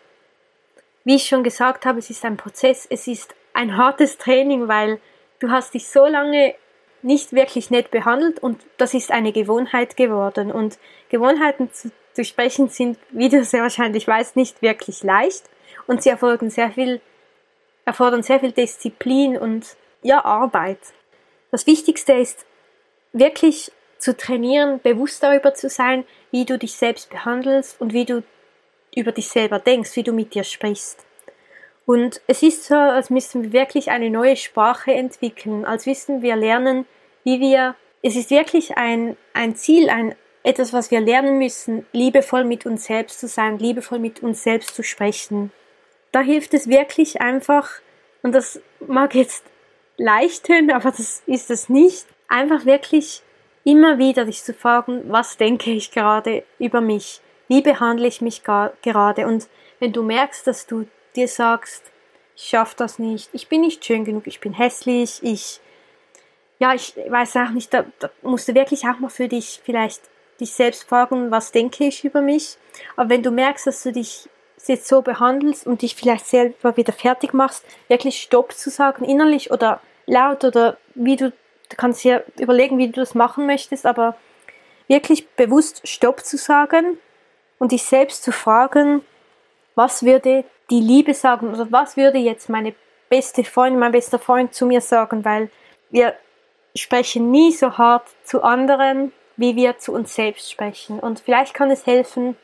Wie 1.05 1.15
ich 1.15 1.27
schon 1.27 1.43
gesagt 1.43 1.85
habe, 1.85 1.99
es 1.99 2.09
ist 2.09 2.25
ein 2.25 2.37
Prozess, 2.37 2.85
es 2.89 3.07
ist 3.07 3.35
ein 3.53 3.77
hartes 3.77 4.17
Training, 4.17 4.67
weil 4.67 4.99
du 5.39 5.51
hast 5.51 5.73
dich 5.73 5.87
so 5.87 6.05
lange 6.05 6.55
nicht 7.01 7.33
wirklich 7.33 7.69
nett 7.69 7.91
behandelt 7.91 8.39
und 8.39 8.61
das 8.77 8.93
ist 8.93 9.11
eine 9.11 9.31
Gewohnheit 9.31 9.95
geworden. 9.95 10.51
Und 10.51 10.79
Gewohnheiten 11.09 11.71
zu 11.71 11.91
durchsprechen 12.13 12.69
sind, 12.69 12.97
wie 13.09 13.29
du 13.29 13.43
sehr 13.43 13.61
wahrscheinlich 13.61 14.07
weißt, 14.07 14.35
nicht 14.35 14.61
wirklich 14.61 15.03
leicht 15.03 15.43
und 15.87 16.03
sie 16.03 16.09
erfolgen 16.09 16.49
sehr 16.49 16.71
viel, 16.71 17.01
erfordern 17.85 18.23
sehr 18.23 18.39
viel 18.39 18.51
Disziplin 18.51 19.37
und 19.37 19.75
ja, 20.01 20.23
Arbeit. 20.23 20.79
Das 21.51 21.67
Wichtigste 21.67 22.13
ist 22.13 22.45
wirklich 23.13 23.71
zu 23.97 24.15
trainieren, 24.17 24.79
bewusst 24.81 25.23
darüber 25.23 25.53
zu 25.53 25.69
sein, 25.69 26.05
wie 26.31 26.45
du 26.45 26.57
dich 26.57 26.75
selbst 26.75 27.09
behandelst 27.09 27.79
und 27.79 27.93
wie 27.93 28.05
du 28.05 28.23
über 28.95 29.11
dich 29.11 29.29
selber 29.29 29.59
denkst, 29.59 29.95
wie 29.95 30.03
du 30.03 30.11
mit 30.11 30.35
dir 30.35 30.43
sprichst. 30.43 31.05
Und 31.85 32.21
es 32.27 32.43
ist 32.43 32.65
so, 32.65 32.75
als 32.75 33.09
müssen 33.09 33.43
wir 33.43 33.53
wirklich 33.53 33.91
eine 33.91 34.09
neue 34.09 34.35
Sprache 34.35 34.93
entwickeln, 34.93 35.65
als 35.65 35.85
müssen 35.85 36.21
wir 36.21 36.35
lernen, 36.35 36.85
wie 37.23 37.39
wir, 37.39 37.75
es 38.01 38.15
ist 38.15 38.29
wirklich 38.29 38.77
ein, 38.77 39.17
ein 39.33 39.55
Ziel, 39.55 39.89
ein, 39.89 40.15
etwas, 40.43 40.73
was 40.73 40.91
wir 40.91 40.99
lernen 40.99 41.37
müssen, 41.37 41.85
liebevoll 41.93 42.43
mit 42.43 42.65
uns 42.65 42.85
selbst 42.85 43.19
zu 43.19 43.27
sein, 43.27 43.57
liebevoll 43.57 43.99
mit 43.99 44.21
uns 44.21 44.43
selbst 44.43 44.75
zu 44.75 44.83
sprechen. 44.83 45.51
Da 46.11 46.19
hilft 46.19 46.53
es 46.53 46.67
wirklich 46.67 47.21
einfach, 47.21 47.69
und 48.21 48.33
das 48.33 48.61
mag 48.85 49.15
jetzt 49.15 49.45
leicht 49.97 50.45
tönen, 50.45 50.71
aber 50.71 50.91
das 50.91 51.23
ist 51.25 51.49
es 51.49 51.69
nicht, 51.69 52.05
einfach 52.27 52.65
wirklich 52.65 53.23
immer 53.63 53.97
wieder 53.97 54.25
dich 54.25 54.43
zu 54.43 54.53
fragen, 54.53 55.03
was 55.07 55.37
denke 55.37 55.71
ich 55.71 55.91
gerade 55.91 56.43
über 56.59 56.81
mich? 56.81 57.21
Wie 57.47 57.61
behandle 57.61 58.07
ich 58.07 58.21
mich 58.21 58.43
gerade? 58.43 59.27
Und 59.27 59.47
wenn 59.79 59.93
du 59.93 60.03
merkst, 60.03 60.45
dass 60.45 60.67
du 60.67 60.85
dir 61.15 61.27
sagst, 61.27 61.83
ich 62.35 62.43
schaffe 62.43 62.75
das 62.77 62.99
nicht, 62.99 63.29
ich 63.31 63.47
bin 63.47 63.61
nicht 63.61 63.85
schön 63.85 64.05
genug, 64.05 64.27
ich 64.27 64.39
bin 64.39 64.53
hässlich, 64.53 65.19
ich, 65.21 65.61
ja, 66.59 66.73
ich 66.73 66.95
weiß 66.95 67.37
auch 67.37 67.51
nicht, 67.51 67.73
da, 67.73 67.85
da 67.99 68.09
musst 68.21 68.47
du 68.47 68.55
wirklich 68.55 68.85
auch 68.87 68.99
mal 68.99 69.09
für 69.09 69.27
dich 69.27 69.61
vielleicht 69.63 70.01
dich 70.39 70.53
selbst 70.53 70.83
fragen, 70.83 71.31
was 71.31 71.51
denke 71.51 71.85
ich 71.85 72.03
über 72.03 72.21
mich. 72.21 72.57
Aber 72.95 73.09
wenn 73.09 73.23
du 73.23 73.31
merkst, 73.31 73.67
dass 73.67 73.83
du 73.83 73.91
dich 73.91 74.29
jetzt 74.67 74.87
so 74.87 75.01
behandelst 75.01 75.67
und 75.67 75.81
dich 75.81 75.95
vielleicht 75.95 76.25
selber 76.25 76.77
wieder 76.77 76.93
fertig 76.93 77.33
machst, 77.33 77.65
wirklich 77.87 78.21
Stopp 78.21 78.53
zu 78.53 78.69
sagen, 78.69 79.03
innerlich 79.05 79.51
oder 79.51 79.81
laut 80.05 80.43
oder 80.43 80.77
wie 80.95 81.15
du, 81.15 81.31
du 81.31 81.75
kannst 81.75 82.03
dir 82.03 82.23
überlegen, 82.39 82.77
wie 82.77 82.87
du 82.87 83.01
das 83.01 83.15
machen 83.15 83.45
möchtest, 83.45 83.85
aber 83.85 84.15
wirklich 84.87 85.27
bewusst 85.29 85.87
Stopp 85.87 86.25
zu 86.25 86.37
sagen 86.37 86.97
und 87.59 87.71
dich 87.71 87.83
selbst 87.83 88.23
zu 88.23 88.31
fragen, 88.31 89.01
was 89.75 90.03
würde 90.03 90.45
die 90.69 90.79
Liebe 90.79 91.13
sagen 91.13 91.53
oder 91.53 91.71
was 91.71 91.97
würde 91.97 92.17
jetzt 92.17 92.49
meine 92.49 92.73
beste 93.09 93.43
Freundin, 93.43 93.79
mein 93.79 93.91
bester 93.91 94.19
Freund 94.19 94.53
zu 94.53 94.65
mir 94.65 94.81
sagen, 94.81 95.25
weil 95.25 95.49
wir 95.89 96.15
sprechen 96.75 97.31
nie 97.31 97.51
so 97.51 97.77
hart 97.77 98.07
zu 98.23 98.43
anderen, 98.43 99.11
wie 99.37 99.55
wir 99.55 99.77
zu 99.77 99.93
uns 99.93 100.13
selbst 100.15 100.51
sprechen. 100.51 100.99
Und 100.99 101.19
vielleicht 101.19 101.53
kann 101.53 101.71
es 101.71 101.85
helfen, 101.85 102.35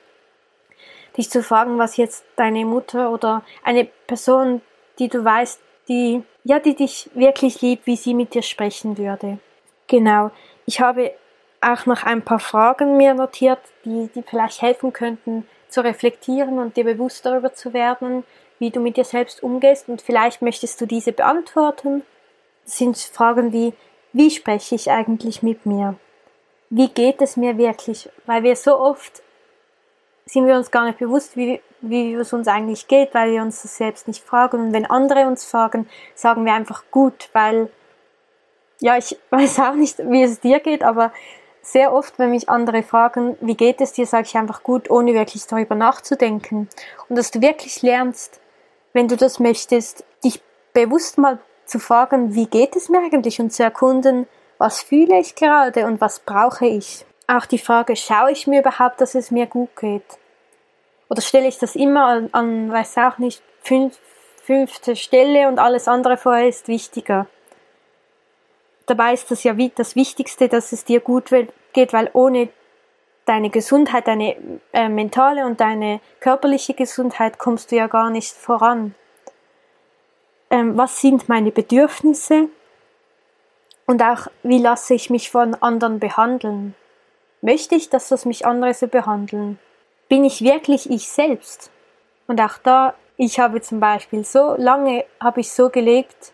dich 1.17 1.29
zu 1.29 1.43
fragen, 1.43 1.77
was 1.77 1.97
jetzt 1.97 2.25
deine 2.35 2.65
Mutter 2.65 3.11
oder 3.11 3.43
eine 3.63 3.85
Person, 4.07 4.61
die 4.99 5.09
du 5.09 5.23
weißt, 5.23 5.59
die, 5.87 6.23
ja, 6.43 6.59
die 6.59 6.75
dich 6.75 7.09
wirklich 7.13 7.61
liebt, 7.61 7.87
wie 7.87 7.95
sie 7.95 8.13
mit 8.13 8.33
dir 8.33 8.43
sprechen 8.43 8.97
würde. 8.97 9.39
Genau. 9.87 10.31
Ich 10.65 10.79
habe 10.79 11.13
auch 11.61 11.85
noch 11.85 12.03
ein 12.03 12.21
paar 12.21 12.39
Fragen 12.39 12.95
mir 12.97 13.13
notiert, 13.13 13.59
die, 13.85 14.09
die 14.13 14.21
vielleicht 14.21 14.61
helfen 14.61 14.93
könnten, 14.93 15.47
zu 15.67 15.83
reflektieren 15.83 16.59
und 16.59 16.77
dir 16.77 16.83
bewusst 16.83 17.25
darüber 17.25 17.53
zu 17.53 17.73
werden, 17.73 18.23
wie 18.59 18.71
du 18.71 18.79
mit 18.79 18.97
dir 18.97 19.03
selbst 19.03 19.41
umgehst 19.43 19.89
und 19.89 20.01
vielleicht 20.01 20.41
möchtest 20.41 20.79
du 20.79 20.85
diese 20.85 21.11
beantworten. 21.11 22.03
Das 22.65 22.77
sind 22.77 22.97
Fragen 22.97 23.51
wie, 23.51 23.73
wie 24.13 24.31
spreche 24.31 24.75
ich 24.75 24.91
eigentlich 24.91 25.43
mit 25.43 25.65
mir? 25.65 25.95
Wie 26.69 26.89
geht 26.89 27.21
es 27.21 27.35
mir 27.37 27.57
wirklich? 27.57 28.09
Weil 28.25 28.43
wir 28.43 28.55
so 28.55 28.77
oft 28.77 29.21
sind 30.25 30.45
wir 30.45 30.55
uns 30.55 30.69
gar 30.69 30.85
nicht 30.85 30.99
bewusst, 30.99 31.35
wie, 31.35 31.61
wie 31.81 32.13
es 32.13 32.33
uns 32.33 32.47
eigentlich 32.47 32.87
geht, 32.87 33.13
weil 33.13 33.31
wir 33.31 33.41
uns 33.41 33.63
das 33.63 33.77
selbst 33.77 34.07
nicht 34.07 34.23
fragen. 34.23 34.59
Und 34.59 34.73
wenn 34.73 34.85
andere 34.85 35.25
uns 35.25 35.45
fragen, 35.45 35.89
sagen 36.13 36.45
wir 36.45 36.53
einfach 36.53 36.83
gut, 36.91 37.29
weil, 37.33 37.69
ja, 38.79 38.97
ich 38.97 39.17
weiß 39.31 39.59
auch 39.59 39.73
nicht, 39.73 39.97
wie 39.99 40.23
es 40.23 40.39
dir 40.39 40.59
geht, 40.59 40.83
aber 40.83 41.11
sehr 41.61 41.93
oft, 41.93 42.17
wenn 42.19 42.31
mich 42.31 42.49
andere 42.49 42.83
fragen, 42.83 43.37
wie 43.41 43.55
geht 43.55 43.81
es 43.81 43.91
dir, 43.91 44.05
sage 44.05 44.27
ich 44.27 44.37
einfach 44.37 44.63
gut, 44.63 44.89
ohne 44.89 45.13
wirklich 45.13 45.45
darüber 45.45 45.75
nachzudenken. 45.75 46.69
Und 47.09 47.15
dass 47.15 47.31
du 47.31 47.41
wirklich 47.41 47.81
lernst, 47.81 48.39
wenn 48.93 49.07
du 49.07 49.17
das 49.17 49.39
möchtest, 49.39 50.03
dich 50.23 50.41
bewusst 50.73 51.17
mal 51.17 51.39
zu 51.65 51.79
fragen, 51.79 52.33
wie 52.33 52.47
geht 52.47 52.75
es 52.75 52.89
mir 52.89 52.99
eigentlich 52.99 53.39
und 53.39 53.51
zu 53.51 53.63
erkunden, 53.63 54.27
was 54.59 54.81
fühle 54.83 55.19
ich 55.19 55.33
gerade 55.33 55.85
und 55.87 55.99
was 56.01 56.19
brauche 56.19 56.67
ich. 56.67 57.05
Auch 57.27 57.45
die 57.45 57.57
Frage, 57.57 57.95
schaue 57.95 58.31
ich 58.31 58.45
mir 58.45 58.59
überhaupt, 58.59 59.01
dass 59.01 59.15
es 59.15 59.31
mir 59.31 59.47
gut 59.47 59.75
geht? 59.77 60.03
Oder 61.09 61.21
stelle 61.21 61.47
ich 61.47 61.57
das 61.57 61.75
immer 61.75 62.05
an, 62.05 62.29
an 62.33 62.71
weiß 62.71 62.97
auch 62.97 63.17
nicht, 63.17 63.41
fünf, 63.63 63.97
fünfte 64.43 64.95
Stelle 64.95 65.47
und 65.47 65.57
alles 65.57 65.87
andere 65.87 66.17
vorher 66.17 66.47
ist 66.47 66.67
wichtiger? 66.67 67.25
Dabei 68.85 69.13
ist 69.13 69.31
das 69.31 69.43
ja 69.43 69.55
das 69.75 69.95
Wichtigste, 69.95 70.49
dass 70.49 70.71
es 70.71 70.83
dir 70.83 70.99
gut 70.99 71.29
geht, 71.73 71.93
weil 71.93 72.09
ohne 72.13 72.49
deine 73.25 73.51
Gesundheit, 73.51 74.07
deine 74.07 74.35
äh, 74.73 74.89
mentale 74.89 75.45
und 75.45 75.61
deine 75.61 76.01
körperliche 76.19 76.73
Gesundheit 76.73 77.37
kommst 77.37 77.71
du 77.71 77.75
ja 77.75 77.87
gar 77.87 78.09
nicht 78.09 78.35
voran. 78.35 78.95
Ähm, 80.49 80.75
was 80.77 80.99
sind 80.99 81.29
meine 81.29 81.51
Bedürfnisse? 81.51 82.49
Und 83.89 84.03
auch, 84.03 84.27
wie 84.43 84.59
lasse 84.59 84.93
ich 84.93 85.09
mich 85.09 85.31
von 85.31 85.55
anderen 85.55 85.97
behandeln? 85.97 86.75
Möchte 87.41 87.73
ich, 87.73 87.89
dass 87.89 88.09
das 88.09 88.23
mich 88.23 88.45
andere 88.45 88.75
so 88.75 88.87
behandeln? 88.87 89.57
Bin 90.09 90.23
ich 90.23 90.43
wirklich 90.43 90.87
ich 90.91 91.09
selbst? 91.09 91.71
Und 92.27 92.39
auch 92.39 92.59
da, 92.59 92.93
ich 93.17 93.39
habe 93.39 93.61
zum 93.61 93.79
Beispiel 93.79 94.23
so 94.23 94.53
lange, 94.59 95.05
habe 95.19 95.41
ich 95.41 95.51
so 95.51 95.71
gelebt, 95.71 96.33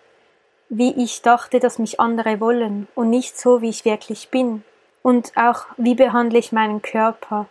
wie 0.68 1.02
ich 1.02 1.22
dachte, 1.22 1.62
dass 1.62 1.80
mich 1.80 1.98
andere 1.98 2.42
wollen 2.42 2.90
und 2.94 3.10
nicht 3.10 3.40
so, 3.40 3.62
wie 3.62 3.70
ich 3.70 3.86
wirklich 3.86 4.28
bin 4.28 4.66
und 5.02 5.32
auch 5.38 5.66
wie 5.78 5.96
behandle 5.96 6.40
ich 6.40 6.52
meinen 6.52 6.82
Körper. 6.82 7.46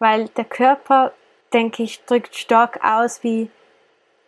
Weil 0.00 0.28
der 0.28 0.44
Körper, 0.44 1.12
denke 1.54 1.82
ich, 1.82 2.04
drückt 2.04 2.36
stark 2.36 2.84
aus, 2.84 3.24
wie, 3.24 3.48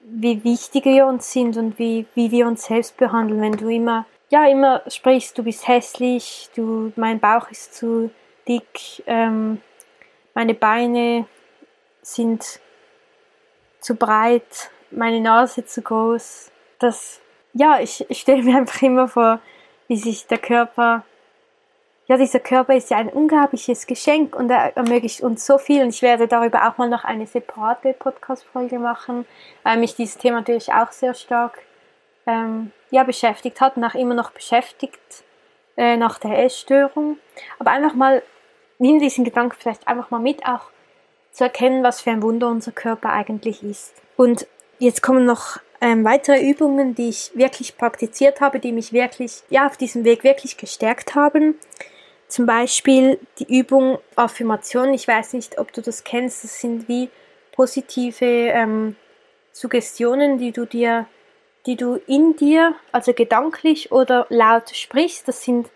wie 0.01 0.43
wichtig 0.43 0.87
wir 0.87 1.05
uns 1.07 1.31
sind 1.31 1.59
und 1.59 1.79
wie, 1.79 2.07
wie 2.15 2.31
wir 2.31 2.47
uns 2.47 2.65
selbst 2.65 2.97
behandeln. 2.97 3.43
Wenn 3.43 3.59
du 3.59 3.69
immer, 3.69 4.07
ja, 4.33 4.47
immer 4.47 4.81
sprichst, 4.87 5.37
du 5.37 5.43
bist 5.43 5.69
hässlich, 5.69 6.49
du, 6.57 6.91
mein 6.97 7.21
Bauch 7.21 7.51
ist 7.51 7.75
zu 7.75 8.11
dick, 8.49 9.03
ähm, 9.07 9.61
meine 10.33 10.55
Beine 10.55 11.27
sind 12.01 12.59
zu 13.79 13.95
breit, 13.95 14.71
meine 14.91 15.21
Nase 15.21 15.67
zu 15.67 15.83
groß. 15.83 16.51
Das, 16.79 17.21
ja, 17.53 17.79
ich, 17.81 18.07
ich 18.09 18.21
stelle 18.21 18.43
mir 18.43 18.57
einfach 18.61 18.81
immer 18.81 19.07
vor, 19.07 19.39
wie 19.89 19.99
sich 19.99 20.27
der 20.27 20.39
Körper 20.39 21.05
ja, 22.07 22.17
dieser 22.17 22.41
Körper 22.41 22.75
ist 22.75 22.91
ja 22.91 22.97
ein 22.97 23.09
unglaubliches 23.09 23.87
Geschenk 23.87 24.35
und 24.35 24.51
er 24.51 24.77
ermöglicht 24.77 25.21
uns 25.21 25.47
so 25.47 25.57
viel. 25.57 25.83
Und 25.83 25.91
ich 25.91 26.03
werde 26.03 26.27
darüber 26.27 26.69
auch 26.69 26.77
mal 26.77 26.89
noch 26.89 27.05
eine 27.05 27.27
separate 27.27 27.93
Podcast-Folge 27.93 28.79
machen, 28.81 29.25
weil 29.63 29.79
mich 29.79 29.95
dieses 29.95 30.19
Thema 30.19 30.39
natürlich 30.39 30.73
auch 30.73 30.91
sehr 30.91 31.15
stark 31.15 31.61
ähm, 32.27 32.73
ja, 32.91 33.05
beschäftigt 33.05 33.61
hat 33.61 33.77
und 33.77 33.85
auch 33.85 33.95
immer 33.95 34.15
noch 34.15 34.31
beschäftigt 34.31 35.25
äh, 35.77 35.97
nach 35.97 36.19
der 36.19 36.45
Essstörung. 36.45 37.19
Aber 37.59 37.71
einfach 37.71 37.95
mal, 37.95 38.23
nimm 38.79 39.01
diesen 39.01 39.25
Gedanken 39.25 39.57
vielleicht 39.59 39.89
einfach 39.89 40.11
mal 40.11 40.21
mit, 40.21 40.45
auch 40.47 40.71
zu 41.33 41.45
erkennen, 41.45 41.83
was 41.83 42.01
für 42.01 42.11
ein 42.11 42.23
Wunder 42.23 42.49
unser 42.49 42.73
Körper 42.73 43.11
eigentlich 43.11 43.63
ist. 43.63 43.95
Und 44.17 44.47
jetzt 44.79 45.03
kommen 45.03 45.25
noch 45.25 45.59
ähm, 45.81 46.05
weitere 46.05 46.49
Übungen, 46.49 46.95
die 46.95 47.09
ich 47.09 47.33
wirklich 47.35 47.77
praktiziert 47.77 48.41
habe, 48.41 48.61
die 48.61 48.73
mich 48.73 48.93
wirklich, 48.93 49.43
ja, 49.51 49.67
auf 49.67 49.77
diesem 49.77 50.05
Weg 50.05 50.23
wirklich 50.23 50.57
gestärkt 50.57 51.15
haben. 51.15 51.59
Zum 52.29 52.47
Beispiel 52.47 53.19
die 53.39 53.59
Übung 53.59 53.99
Affirmation. 54.15 54.95
Ich 54.95 55.09
weiß 55.09 55.33
nicht, 55.33 55.59
ob 55.59 55.73
du 55.73 55.83
das 55.83 56.05
kennst. 56.05 56.45
Das 56.45 56.61
sind 56.61 56.89
wie 56.89 57.11
positive 57.51 58.25
ähm, 58.25 58.97
Suggestionen, 59.53 60.39
die 60.39 60.53
du 60.53 60.65
dir, 60.65 61.07
die 61.67 61.77
du 61.77 61.97
in 62.07 62.37
dir, 62.37 62.75
also 62.91 63.13
gedanklich 63.13 63.93
oder 63.93 64.27
laut 64.29 64.71
sprichst. 64.75 65.29
Das 65.29 65.45
sind 65.45 65.69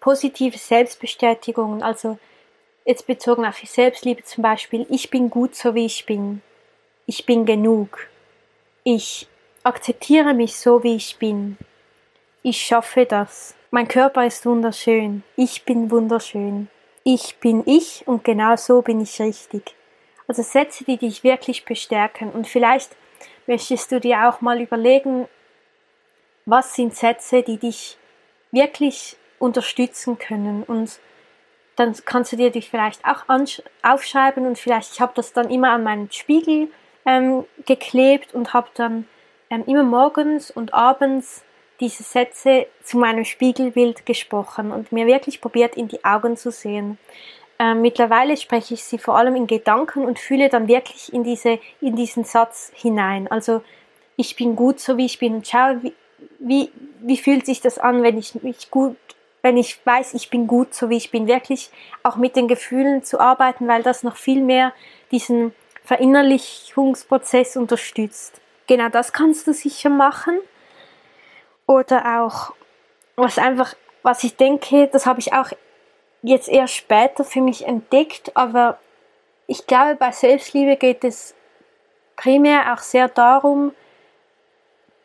positive 0.00 0.58
Selbstbestätigungen. 0.58 1.82
Also 1.82 2.18
jetzt 2.84 3.06
bezogen 3.06 3.46
auf 3.46 3.58
die 3.60 3.66
Selbstliebe 3.66 4.22
zum 4.24 4.42
Beispiel. 4.42 4.86
Ich 4.90 5.10
bin 5.10 5.30
gut 5.30 5.54
so 5.54 5.74
wie 5.74 5.86
ich 5.86 6.06
bin. 6.06 6.42
Ich 7.06 7.26
bin 7.26 7.46
genug. 7.46 8.08
Ich 8.84 9.28
akzeptiere 9.62 10.34
mich 10.34 10.56
so 10.56 10.82
wie 10.82 10.96
ich 10.96 11.18
bin. 11.18 11.56
Ich 12.42 12.60
schaffe 12.60 13.06
das. 13.06 13.54
Mein 13.70 13.88
Körper 13.88 14.26
ist 14.26 14.46
wunderschön. 14.46 15.22
Ich 15.36 15.64
bin 15.64 15.90
wunderschön. 15.90 16.68
Ich 17.04 17.36
bin 17.36 17.62
ich 17.66 18.06
und 18.06 18.24
genau 18.24 18.56
so 18.56 18.82
bin 18.82 19.00
ich 19.00 19.20
richtig. 19.20 19.74
Also 20.26 20.42
Sätze, 20.42 20.84
die 20.84 20.96
dich 20.96 21.24
wirklich 21.24 21.64
bestärken. 21.64 22.30
Und 22.30 22.46
vielleicht 22.46 22.90
möchtest 23.46 23.92
du 23.92 24.00
dir 24.00 24.28
auch 24.28 24.40
mal 24.40 24.60
überlegen, 24.60 25.28
was 26.46 26.74
sind 26.74 26.94
Sätze, 26.94 27.42
die 27.42 27.58
dich 27.58 27.96
wirklich 28.50 29.16
unterstützen 29.38 30.18
können. 30.18 30.62
Und 30.62 31.00
dann 31.76 31.94
kannst 32.04 32.32
du 32.32 32.36
dir 32.36 32.50
dich 32.50 32.70
vielleicht 32.70 33.04
auch 33.04 33.24
aufschreiben 33.82 34.46
und 34.46 34.58
vielleicht, 34.58 34.92
ich 34.92 35.00
habe 35.00 35.12
das 35.14 35.32
dann 35.32 35.50
immer 35.50 35.70
an 35.70 35.82
meinen 35.82 36.10
Spiegel 36.10 36.68
ähm, 37.06 37.44
geklebt 37.66 38.34
und 38.34 38.52
habe 38.52 38.68
dann 38.74 39.06
ähm, 39.48 39.64
immer 39.66 39.82
morgens 39.82 40.50
und 40.50 40.74
abends 40.74 41.42
diese 41.80 42.02
Sätze 42.02 42.66
zu 42.82 42.98
meinem 42.98 43.24
Spiegelbild 43.24 44.04
gesprochen 44.04 44.70
und 44.70 44.92
mir 44.92 45.06
wirklich 45.06 45.40
probiert, 45.40 45.76
in 45.76 45.88
die 45.88 46.04
Augen 46.04 46.36
zu 46.36 46.50
sehen. 46.50 46.98
Ähm, 47.60 47.82
mittlerweile 47.82 48.38
spreche 48.38 48.72
ich 48.72 48.84
sie 48.84 48.96
vor 48.96 49.18
allem 49.18 49.36
in 49.36 49.46
Gedanken 49.46 50.06
und 50.06 50.18
fühle 50.18 50.48
dann 50.48 50.66
wirklich 50.66 51.12
in, 51.12 51.24
diese, 51.24 51.58
in 51.82 51.94
diesen 51.94 52.24
Satz 52.24 52.72
hinein. 52.74 53.30
Also 53.30 53.60
ich 54.16 54.34
bin 54.34 54.56
gut 54.56 54.80
so 54.80 54.96
wie 54.96 55.04
ich 55.04 55.18
bin 55.18 55.34
und 55.34 55.46
schaue, 55.46 55.82
wie, 55.82 55.92
wie, 56.38 56.72
wie 57.00 57.18
fühlt 57.18 57.44
sich 57.44 57.60
das 57.60 57.78
an, 57.78 58.02
wenn 58.02 58.16
ich 58.16 58.42
mich 58.42 58.70
gut, 58.70 58.96
wenn 59.42 59.58
ich 59.58 59.78
weiß, 59.84 60.14
ich 60.14 60.30
bin 60.30 60.46
gut 60.46 60.72
so 60.72 60.88
wie 60.88 60.96
ich 60.96 61.10
bin. 61.10 61.26
Wirklich 61.26 61.70
auch 62.02 62.16
mit 62.16 62.34
den 62.34 62.48
Gefühlen 62.48 63.04
zu 63.04 63.20
arbeiten, 63.20 63.68
weil 63.68 63.82
das 63.82 64.04
noch 64.04 64.16
viel 64.16 64.40
mehr 64.40 64.72
diesen 65.10 65.54
Verinnerlichungsprozess 65.84 67.58
unterstützt. 67.58 68.40
Genau 68.68 68.88
das 68.88 69.12
kannst 69.12 69.46
du 69.46 69.52
sicher 69.52 69.90
machen. 69.90 70.38
Oder 71.66 72.22
auch, 72.22 72.54
was 73.16 73.36
einfach, 73.36 73.74
was 74.02 74.24
ich 74.24 74.36
denke, 74.36 74.88
das 74.90 75.04
habe 75.04 75.20
ich 75.20 75.34
auch 75.34 75.50
jetzt 76.22 76.48
erst 76.48 76.74
später 76.74 77.24
für 77.24 77.40
mich 77.40 77.66
entdeckt, 77.66 78.36
aber 78.36 78.78
ich 79.46 79.66
glaube, 79.66 79.96
bei 79.96 80.12
Selbstliebe 80.12 80.76
geht 80.76 81.04
es 81.04 81.34
primär 82.16 82.72
auch 82.72 82.78
sehr 82.78 83.08
darum, 83.08 83.72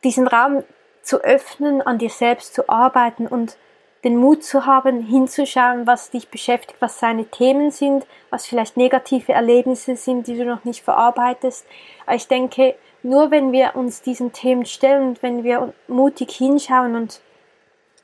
diesen 0.04 0.28
Raum 0.28 0.64
zu 1.02 1.22
öffnen, 1.22 1.82
an 1.82 1.98
dir 1.98 2.10
selbst 2.10 2.54
zu 2.54 2.70
arbeiten 2.70 3.28
und 3.28 3.58
den 4.04 4.18
Mut 4.18 4.44
zu 4.44 4.68
haben, 4.68 5.02
hinzuschauen, 5.02 5.88
was 5.88 6.12
dich 6.12 6.30
beschäftigt, 6.30 6.80
was 6.80 7.00
seine 7.00 7.26
Themen 7.26 7.72
sind, 7.72 8.06
was 8.30 8.46
vielleicht 8.46 8.78
negative 8.78 9.34
Erlebnisse 9.34 9.96
sind, 9.96 10.28
die 10.28 10.38
du 10.38 10.46
noch 10.46 10.64
nicht 10.64 10.84
verarbeitest. 10.84 11.66
Aber 12.06 12.16
ich 12.16 12.28
denke, 12.28 12.76
nur 13.02 13.32
wenn 13.32 13.52
wir 13.52 13.76
uns 13.76 14.04
diesen 14.04 14.32
Themen 14.32 14.66
stellen 14.66 15.10
und 15.10 15.24
wenn 15.24 15.44
wir 15.44 15.74
mutig 15.88 16.32
hinschauen 16.32 16.96
und 16.96 17.20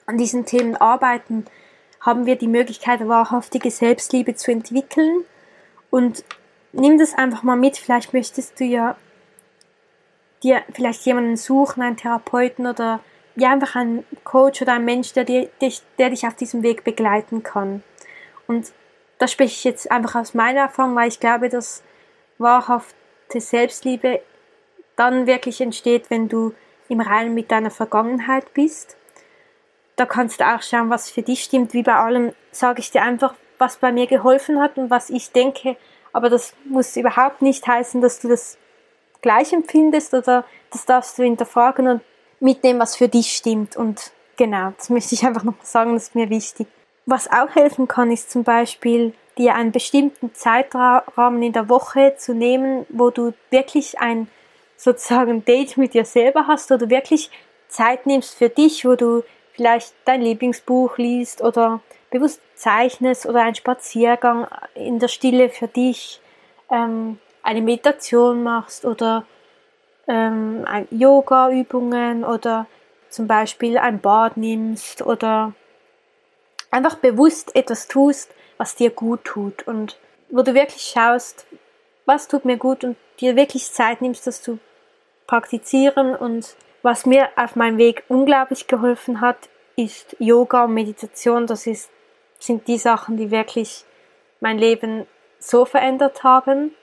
an 0.08 0.18
diesen 0.18 0.46
Themen 0.46 0.76
arbeiten, 0.76 1.46
haben 2.02 2.26
wir 2.26 2.36
die 2.36 2.48
Möglichkeit, 2.48 3.08
wahrhaftige 3.08 3.72
Selbstliebe 3.72 4.36
zu 4.36 4.52
entwickeln. 4.52 5.24
Und 5.90 6.24
nimm 6.74 6.98
das 6.98 7.14
einfach 7.14 7.44
mal 7.44 7.56
mit. 7.56 7.78
Vielleicht 7.78 8.14
möchtest 8.14 8.60
du 8.60 8.66
ja 8.66 8.96
dir 10.44 10.62
vielleicht 10.74 11.06
jemanden 11.06 11.38
suchen, 11.38 11.82
einen 11.82 11.98
Therapeuten 11.98 12.68
oder 12.68 13.00
ja 13.36 13.52
einfach 13.52 13.76
einen 13.76 14.06
Coach 14.24 14.62
oder 14.62 14.74
einen 14.74 14.86
Mensch, 14.86 15.14
der, 15.14 15.24
dir, 15.24 15.50
der 15.98 16.10
dich 16.10 16.28
auf 16.28 16.36
diesem 16.36 16.64
Weg 16.64 16.84
begleiten 16.84 17.44
kann. 17.44 17.84
Und 18.48 18.74
da 19.20 19.28
spreche 19.28 19.54
ich 19.54 19.64
jetzt 19.64 19.92
einfach 19.92 20.16
aus 20.16 20.34
meiner 20.34 20.62
Erfahrung, 20.62 20.96
weil 20.96 21.08
ich 21.08 21.20
glaube, 21.20 21.48
dass 21.48 21.84
wahrhaft 22.38 22.96
echte 23.32 23.40
Selbstliebe 23.40 24.22
dann 24.96 25.26
wirklich 25.26 25.62
entsteht, 25.62 26.10
wenn 26.10 26.28
du 26.28 26.54
im 26.90 27.00
Reinen 27.00 27.34
mit 27.34 27.50
deiner 27.50 27.72
Vergangenheit 27.72 28.54
bist. 28.54 28.98
Da 29.96 30.06
kannst 30.06 30.40
du 30.40 30.48
auch 30.48 30.62
schauen, 30.62 30.90
was 30.90 31.10
für 31.10 31.22
dich 31.22 31.44
stimmt. 31.44 31.74
Wie 31.74 31.84
bei 31.84 31.96
allem 31.96 32.34
sage 32.52 32.80
ich 32.80 32.92
dir 32.92 33.04
einfach, 33.04 33.34
was 33.58 33.78
bei 33.78 33.92
mir 33.92 34.08
geholfen 34.08 34.60
hat 34.60 34.78
und 34.78 34.90
was 34.90 35.10
ich 35.10 35.32
denke. 35.32 35.76
Aber 36.14 36.30
das 36.30 36.54
muss 36.66 36.96
überhaupt 36.98 37.42
nicht 37.42 37.66
heißen, 37.68 38.02
dass 38.02 38.20
du 38.20 38.28
das 38.28 38.58
gleich 39.22 39.54
empfindest 39.54 40.14
oder 40.14 40.46
das 40.72 40.86
darfst 40.86 41.18
du 41.18 41.24
hinterfragen 41.24 41.88
und 41.88 42.02
mitnehmen, 42.40 42.80
was 42.80 42.96
für 42.96 43.08
dich 43.08 43.36
stimmt. 43.36 43.78
Und 43.78 44.12
genau, 44.36 44.74
das 44.78 44.90
möchte 44.90 45.16
ich 45.16 45.26
einfach 45.26 45.44
noch 45.44 45.54
sagen, 45.62 45.94
das 45.94 46.04
ist 46.04 46.16
mir 46.16 46.30
wichtig. 46.30 46.68
Was 47.06 47.32
auch 47.32 47.50
helfen 47.56 47.88
kann, 47.88 48.12
ist 48.12 48.32
zum 48.32 48.44
Beispiel, 48.44 49.14
dir 49.38 49.56
einen 49.56 49.72
bestimmten 49.72 50.34
Zeitrahmen 50.34 51.42
in 51.42 51.54
der 51.54 51.70
Woche 51.70 52.16
zu 52.18 52.34
nehmen, 52.34 52.86
wo 52.90 53.10
du 53.10 53.34
wirklich 53.50 54.00
ein 54.00 54.28
sozusagen 54.78 55.46
Date 55.46 55.78
mit 55.78 55.94
dir 55.94 56.06
selber 56.06 56.48
hast, 56.48 56.70
du 56.72 56.90
wirklich 56.90 57.30
Zeit 57.70 58.06
nimmst 58.06 58.36
für 58.36 58.50
dich, 58.50 58.84
wo 58.84 58.96
du 58.96 59.24
vielleicht 59.54 59.94
dein 60.06 60.22
Lieblingsbuch 60.22 60.98
liest 60.98 61.42
oder 61.42 61.82
bewusst 62.10 62.42
zeichnest 62.56 63.26
oder 63.26 63.44
einen 63.44 63.56
Spaziergang 63.56 64.48
in 64.76 65.00
der 65.00 65.08
Stille 65.08 65.50
für 65.50 65.68
dich, 65.68 66.22
ähm, 66.70 67.20
eine 67.44 67.62
Meditation 67.62 68.44
machst 68.44 68.86
oder 68.86 69.26
ähm, 70.08 70.66
Yoga-Übungen 70.92 72.24
oder 72.24 72.68
zum 73.10 73.28
Beispiel 73.28 73.78
ein 73.78 74.00
Bad 74.00 74.38
nimmst 74.38 75.02
oder 75.02 75.54
einfach 76.70 76.96
bewusst 76.96 77.56
etwas 77.56 77.88
tust, 77.88 78.34
was 78.58 78.76
dir 78.76 78.90
gut 78.90 79.24
tut. 79.24 79.68
Und 79.68 79.98
wo 80.30 80.42
du 80.42 80.54
wirklich 80.54 80.84
schaust, 80.84 81.46
was 82.06 82.28
tut 82.28 82.46
mir 82.46 82.58
gut 82.58 82.84
und 82.84 82.98
dir 83.20 83.36
wirklich 83.36 83.72
Zeit 83.72 84.02
nimmst, 84.02 84.26
das 84.28 84.42
zu 84.42 84.60
praktizieren 85.28 86.16
und 86.16 86.56
was 86.82 87.06
mir 87.06 87.30
auf 87.36 87.56
meinem 87.56 87.78
Weg 87.78 88.04
unglaublich 88.08 88.68
geholfen 88.68 89.22
hat, 89.22 89.50
ist 89.76 90.16
Yoga 90.20 90.66
und 90.66 90.74
Meditation. 90.74 91.48
Das 91.48 91.68
ist, 91.68 91.90
sind 92.40 92.68
die 92.68 92.78
Sachen, 92.78 93.18
die 93.18 93.32
wirklich 93.32 93.86
mein 94.40 94.58
Leben 94.58 95.06
so 95.40 95.66
verändert 95.66 96.24
haben. 96.24 96.74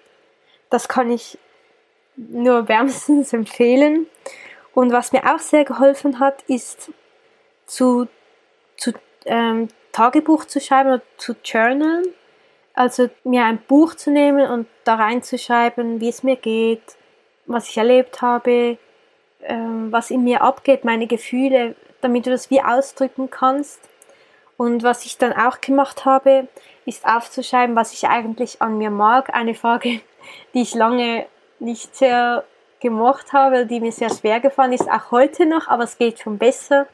Das 0.70 0.88
kann 0.88 1.11
ich 1.11 1.38
nur 2.16 2.68
wärmstens 2.68 3.32
empfehlen. 3.32 4.06
Und 4.74 4.92
was 4.92 5.12
mir 5.12 5.24
auch 5.34 5.40
sehr 5.40 5.64
geholfen 5.64 6.20
hat, 6.20 6.42
ist 6.42 6.92
zu, 7.66 8.06
zu 8.76 8.92
ähm, 9.24 9.68
Tagebuch 9.92 10.44
zu 10.44 10.61
schreiben 10.61 10.90
oder 10.90 11.02
zu 11.16 11.34
journalen. 11.44 12.06
Also 12.74 13.11
mir 13.24 13.44
ein 13.44 13.58
Buch 13.58 13.94
zu 13.94 14.12
nehmen 14.12 14.48
und 14.48 14.68
da 14.84 14.94
reinzuschreiben, 14.94 16.00
wie 16.00 16.08
es 16.08 16.22
mir 16.22 16.37
geht, 16.37 16.96
was 17.46 17.68
ich 17.68 17.76
erlebt 17.76 18.22
habe, 18.22 18.78
was 19.40 20.11
in 20.11 20.24
mir 20.24 20.42
abgeht, 20.42 20.85
meine 20.85 21.07
Gefühle, 21.07 21.74
damit 22.01 22.27
du 22.27 22.31
das 22.31 22.51
wie 22.51 22.62
ausdrücken 22.62 23.31
kannst. 23.31 23.81
Und 24.57 24.83
was 24.83 25.07
ich 25.07 25.18
dann 25.18 25.33
auch 25.33 25.61
gemacht 25.61 26.05
habe, 26.05 26.48
ist 26.85 27.05
aufzuschreiben, 27.05 27.77
was 27.77 27.92
ich 27.92 28.09
eigentlich 28.09 28.61
an 28.61 28.79
mir 28.79 28.90
mag. 28.90 29.35
Eine 29.35 29.55
Frage, 29.55 30.01
die 30.55 30.62
ich 30.62 30.74
lange 30.74 31.27
nicht 31.61 31.94
sehr 31.96 32.44
gemocht 32.81 33.33
habe, 33.33 33.66
die 33.66 33.81
mir 33.81 33.92
sehr 33.92 34.11
schwer 34.11 34.40
gefallen 34.40 34.72
ist, 34.72 34.88
auch 34.88 35.11
heute 35.11 35.46
noch, 35.46 35.66
aber 35.68 35.85
es 35.85 35.98
geht 35.98 36.20
schon 36.20 36.38
besser. 36.38 36.87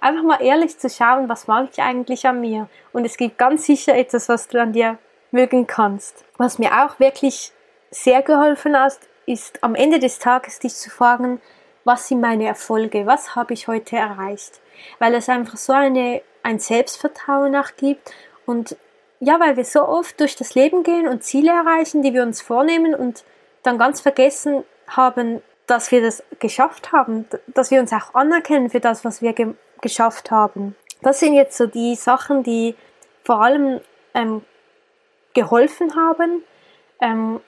Einfach 0.00 0.22
mal 0.22 0.42
ehrlich 0.42 0.78
zu 0.78 0.88
schauen, 0.88 1.28
was 1.28 1.46
mag 1.46 1.68
ich 1.72 1.80
eigentlich 1.80 2.26
an 2.26 2.40
mir. 2.40 2.68
Und 2.92 3.04
es 3.04 3.16
gibt 3.16 3.38
ganz 3.38 3.66
sicher 3.66 3.96
etwas, 3.96 4.28
was 4.28 4.48
du 4.48 4.60
an 4.60 4.72
dir 4.72 4.98
mögen 5.30 5.66
kannst. 5.66 6.24
Was 6.36 6.58
mir 6.58 6.84
auch 6.84 6.98
wirklich 6.98 7.52
sehr 7.90 8.22
geholfen 8.22 8.78
hat, 8.78 8.98
ist 9.26 9.62
am 9.62 9.74
Ende 9.74 9.98
des 9.98 10.18
Tages 10.18 10.58
dich 10.58 10.74
zu 10.74 10.90
fragen, 10.90 11.40
was 11.88 12.06
sind 12.06 12.20
meine 12.20 12.46
Erfolge, 12.46 13.06
was 13.06 13.34
habe 13.34 13.54
ich 13.54 13.66
heute 13.66 13.96
erreicht, 13.96 14.60
weil 14.98 15.14
es 15.14 15.30
einfach 15.30 15.56
so 15.56 15.72
eine, 15.72 16.20
ein 16.42 16.58
Selbstvertrauen 16.58 17.50
nachgibt 17.50 18.12
und 18.44 18.76
ja, 19.20 19.40
weil 19.40 19.56
wir 19.56 19.64
so 19.64 19.88
oft 19.88 20.20
durch 20.20 20.36
das 20.36 20.54
Leben 20.54 20.82
gehen 20.82 21.08
und 21.08 21.24
Ziele 21.24 21.50
erreichen, 21.50 22.02
die 22.02 22.12
wir 22.12 22.24
uns 22.24 22.42
vornehmen 22.42 22.94
und 22.94 23.24
dann 23.62 23.78
ganz 23.78 24.02
vergessen 24.02 24.64
haben, 24.86 25.42
dass 25.66 25.90
wir 25.90 26.02
das 26.02 26.22
geschafft 26.40 26.92
haben, 26.92 27.26
dass 27.46 27.70
wir 27.70 27.80
uns 27.80 27.92
auch 27.94 28.14
anerkennen 28.14 28.68
für 28.68 28.80
das, 28.80 29.04
was 29.04 29.22
wir 29.22 29.32
ge 29.32 29.54
geschafft 29.80 30.30
haben. 30.30 30.76
Das 31.00 31.20
sind 31.20 31.34
jetzt 31.34 31.56
so 31.56 31.66
die 31.66 31.94
Sachen, 31.94 32.42
die 32.42 32.74
vor 33.24 33.40
allem 33.40 33.80
ähm, 34.12 34.42
geholfen 35.32 35.94
haben. 35.94 36.42
Ähm, 37.00 37.40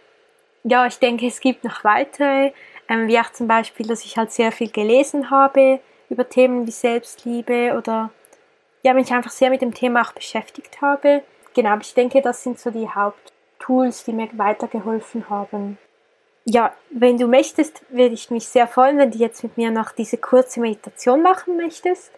ja, 0.63 0.87
ich 0.87 0.99
denke, 0.99 1.27
es 1.27 1.41
gibt 1.41 1.65
noch 1.65 1.83
weitere, 1.83 2.53
ähm, 2.91 3.07
wie 3.09 3.19
auch 3.19 3.31
zum 3.33 3.47
Beispiel, 3.47 3.87
dass 3.87 4.05
ich 4.05 4.19
halt 4.19 4.33
sehr 4.33 4.53
viel 4.53 4.71
gelesen 4.71 5.31
habe 5.31 5.81
über 6.11 6.29
Themen 6.29 6.67
wie 6.67 6.73
Selbstliebe 6.73 7.75
oder 7.79 8.11
ja, 8.83 8.93
mich 8.93 9.13
einfach 9.13 9.31
sehr 9.31 9.49
mit 9.49 9.63
dem 9.63 9.73
Thema 9.73 10.03
auch 10.03 10.13
beschäftigt 10.13 10.83
habe. 10.83 11.23
Genau, 11.55 11.79
ich 11.81 11.95
denke, 11.95 12.21
das 12.21 12.43
sind 12.43 12.59
so 12.59 12.71
die 12.71 12.89
Haupttools, 12.89 14.05
die 14.05 14.13
mir 14.13 14.29
weitergeholfen 14.33 15.31
haben. 15.31 15.79
Ja, 16.45 16.75
wenn 16.91 17.17
du 17.17 17.29
möchtest, 17.29 17.83
würde 17.91 18.15
ich 18.15 18.31
mich 18.31 18.49
sehr 18.49 18.67
freuen, 18.67 18.99
wenn 18.99 19.13
du 19.13 19.19
jetzt 19.19 19.45
mit 19.45 19.57
mir 19.57 19.71
noch 19.71 19.93
diese 19.93 20.17
kurze 20.17 20.61
Meditation 20.61 21.23
machen 21.23 21.57
möchtest. 21.57 22.11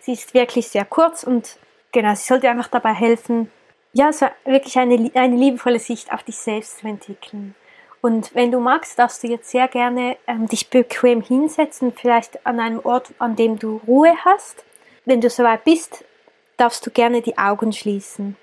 Sie 0.00 0.12
ist 0.12 0.34
wirklich 0.34 0.68
sehr 0.68 0.84
kurz 0.84 1.22
und 1.22 1.58
genau, 1.92 2.14
sie 2.14 2.26
sollte 2.26 2.48
einfach 2.48 2.68
dabei 2.68 2.94
helfen, 2.94 3.50
ja, 3.92 4.12
so 4.12 4.26
wirklich 4.44 4.76
eine, 4.78 5.10
eine 5.14 5.36
liebevolle 5.36 5.78
Sicht 5.78 6.12
auf 6.12 6.22
dich 6.22 6.36
selbst 6.36 6.78
zu 6.78 6.88
entwickeln. 6.88 7.54
Und 8.06 8.36
wenn 8.36 8.52
du 8.52 8.60
magst, 8.60 9.00
darfst 9.00 9.24
du 9.24 9.26
jetzt 9.26 9.50
sehr 9.50 9.66
gerne 9.66 10.16
ähm, 10.28 10.46
dich 10.46 10.70
bequem 10.70 11.22
hinsetzen, 11.22 11.92
vielleicht 11.92 12.46
an 12.46 12.60
einem 12.60 12.78
Ort, 12.78 13.12
an 13.18 13.34
dem 13.34 13.58
du 13.58 13.80
Ruhe 13.84 14.14
hast. 14.24 14.64
Wenn 15.04 15.20
du 15.20 15.28
soweit 15.28 15.64
bist, 15.64 16.04
darfst 16.56 16.86
du 16.86 16.92
gerne 16.92 17.20
die 17.20 17.36
Augen 17.36 17.72
schließen. 17.72 18.36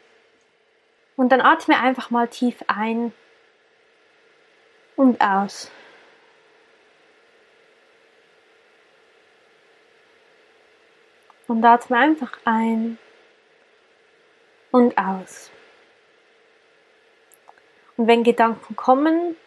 Und 1.15 1.31
dann 1.31 1.39
atme 1.39 1.79
einfach 1.79 2.09
mal 2.09 2.27
tief 2.27 2.57
ein 2.67 3.13
und 4.97 5.21
aus. 5.21 5.71
Und 11.47 11.63
atme 11.63 11.99
einfach 11.99 12.37
ein 12.43 12.97
und 14.71 14.97
aus. 14.97 15.51
Und 17.95 18.07
wenn 18.07 18.25
Gedanken 18.25 18.75
kommen, 18.75 19.37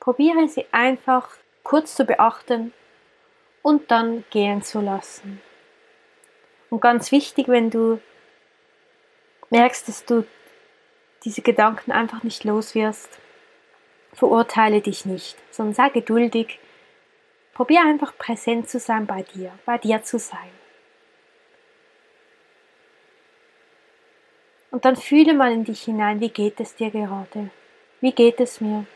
Probiere 0.00 0.48
sie 0.48 0.66
einfach 0.72 1.28
kurz 1.62 1.94
zu 1.94 2.04
beachten 2.04 2.72
und 3.62 3.90
dann 3.90 4.24
gehen 4.30 4.62
zu 4.62 4.80
lassen. 4.80 5.40
Und 6.70 6.80
ganz 6.80 7.12
wichtig, 7.12 7.48
wenn 7.48 7.70
du 7.70 8.00
merkst, 9.50 9.88
dass 9.88 10.04
du 10.04 10.26
diese 11.24 11.42
Gedanken 11.42 11.92
einfach 11.92 12.22
nicht 12.22 12.44
los 12.44 12.74
wirst, 12.74 13.18
verurteile 14.14 14.80
dich 14.80 15.04
nicht, 15.04 15.36
sondern 15.50 15.74
sei 15.74 15.88
geduldig. 15.90 16.58
Probier 17.52 17.82
einfach 17.82 18.16
präsent 18.16 18.70
zu 18.70 18.78
sein 18.78 19.06
bei 19.06 19.22
dir, 19.22 19.52
bei 19.66 19.76
dir 19.76 20.02
zu 20.02 20.18
sein. 20.18 20.50
Und 24.70 24.84
dann 24.84 24.96
fühle 24.96 25.34
mal 25.34 25.52
in 25.52 25.64
dich 25.64 25.82
hinein, 25.82 26.20
wie 26.20 26.30
geht 26.30 26.60
es 26.60 26.76
dir 26.76 26.90
gerade? 26.90 27.50
Wie 28.00 28.12
geht 28.12 28.40
es 28.40 28.60
mir? 28.60 28.86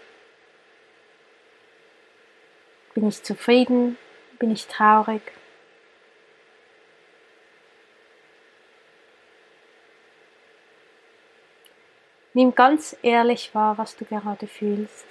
Bin 2.95 3.09
ich 3.09 3.23
zufrieden? 3.23 3.99
Bin 4.39 4.53
ich 4.53 4.67
traurig? 4.67 5.23
Nimm 12.35 12.55
ganz 12.55 12.97
ehrlich 13.03 13.55
wahr, 13.55 13.79
was 13.79 13.97
du 13.97 14.05
gerade 14.05 14.47
fühlst. 14.47 15.07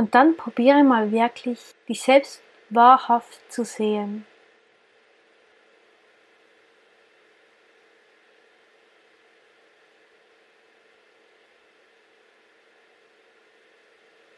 Und 0.00 0.14
dann 0.14 0.34
probiere 0.34 0.82
mal 0.82 1.12
wirklich, 1.12 1.74
dich 1.86 2.00
selbst 2.00 2.42
wahrhaft 2.70 3.52
zu 3.52 3.66
sehen. 3.66 4.24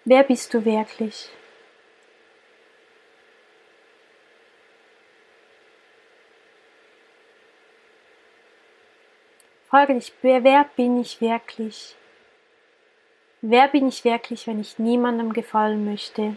Wer 0.05 0.25
bist 0.25 0.53
du 0.53 0.65
wirklich? 0.65 1.31
Frage 9.69 9.95
dich, 9.95 10.13
wer, 10.23 10.43
wer 10.43 10.65
bin 10.75 11.01
ich 11.01 11.21
wirklich? 11.21 11.95
Wer 13.43 13.69
bin 13.69 13.89
ich 13.89 14.05
wirklich, 14.05 14.47
wenn 14.47 14.61
ich 14.61 14.79
niemandem 14.79 15.33
gefallen 15.33 15.85
möchte? 15.85 16.37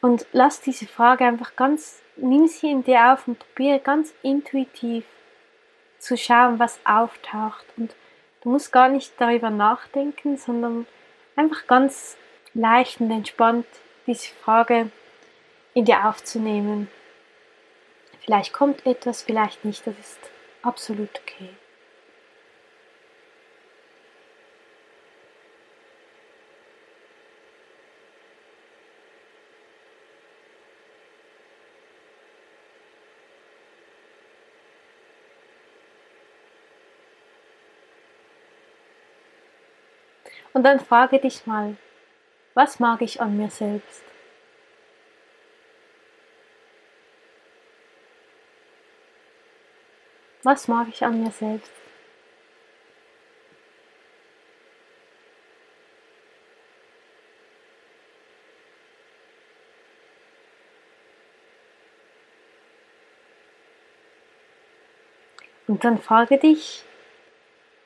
Und 0.00 0.26
lass 0.32 0.60
diese 0.60 0.86
Frage 0.86 1.24
einfach 1.24 1.56
ganz, 1.56 2.02
nimm 2.16 2.46
sie 2.46 2.70
in 2.70 2.82
dir 2.82 3.12
auf 3.12 3.26
und 3.26 3.38
probiere 3.38 3.78
ganz 3.78 4.12
intuitiv 4.22 5.04
zu 5.98 6.16
schauen, 6.16 6.58
was 6.58 6.80
auftaucht. 6.84 7.64
Und 7.76 7.94
du 8.42 8.50
musst 8.50 8.72
gar 8.72 8.88
nicht 8.88 9.12
darüber 9.18 9.50
nachdenken, 9.50 10.36
sondern 10.36 10.86
einfach 11.36 11.66
ganz 11.68 12.16
leicht 12.52 13.00
und 13.00 13.12
entspannt 13.12 13.66
diese 14.06 14.34
Frage 14.34 14.90
in 15.72 15.84
dir 15.84 16.04
aufzunehmen. 16.06 16.88
Vielleicht 18.24 18.52
kommt 18.52 18.86
etwas, 18.86 19.22
vielleicht 19.22 19.64
nicht, 19.64 19.84
das 19.84 19.98
ist 19.98 20.20
absolut 20.62 21.10
okay. 21.20 21.48
Und 40.52 40.64
dann 40.64 40.78
frage 40.78 41.18
dich 41.18 41.46
mal, 41.46 41.76
was 42.54 42.78
mag 42.78 43.02
ich 43.02 43.20
an 43.20 43.36
mir 43.36 43.50
selbst? 43.50 44.11
Was 50.44 50.66
mag 50.66 50.88
ich 50.88 51.04
an 51.04 51.22
mir 51.22 51.30
selbst? 51.30 51.70
Und 65.68 65.84
dann 65.84 65.98
frage 65.98 66.38
dich, 66.38 66.84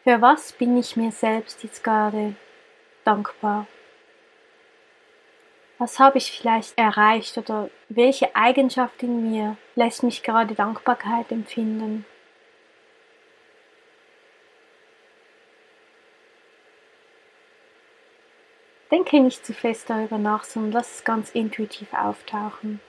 für 0.03 0.21
was 0.23 0.53
bin 0.53 0.79
ich 0.79 0.97
mir 0.97 1.13
selbst 1.13 1.63
jetzt 1.63 1.85
gerade 1.85 2.35
dankbar? 3.05 3.67
Was 5.79 5.99
habe 5.99 6.17
ich 6.17 6.33
vielleicht 6.33 6.79
erreicht 6.79 7.37
oder 7.37 7.69
welche 7.91 8.35
Eigenschaft 8.35 9.03
in 9.03 9.31
mir 9.31 9.59
lässt 9.75 10.03
mich 10.03 10.23
gerade 10.23 10.55
Dankbarkeit 10.55 11.31
empfinden? 11.31 12.07
Denke 18.97 19.21
nicht 19.21 19.45
zu 19.45 19.53
fest 19.53 19.91
darüber 19.91 20.17
nach, 20.17 20.45
sondern 20.45 20.73
lass 20.73 20.95
es 20.95 21.05
ganz 21.05 21.31
intuitiv 21.33 21.93
auftauchen. 21.93 22.81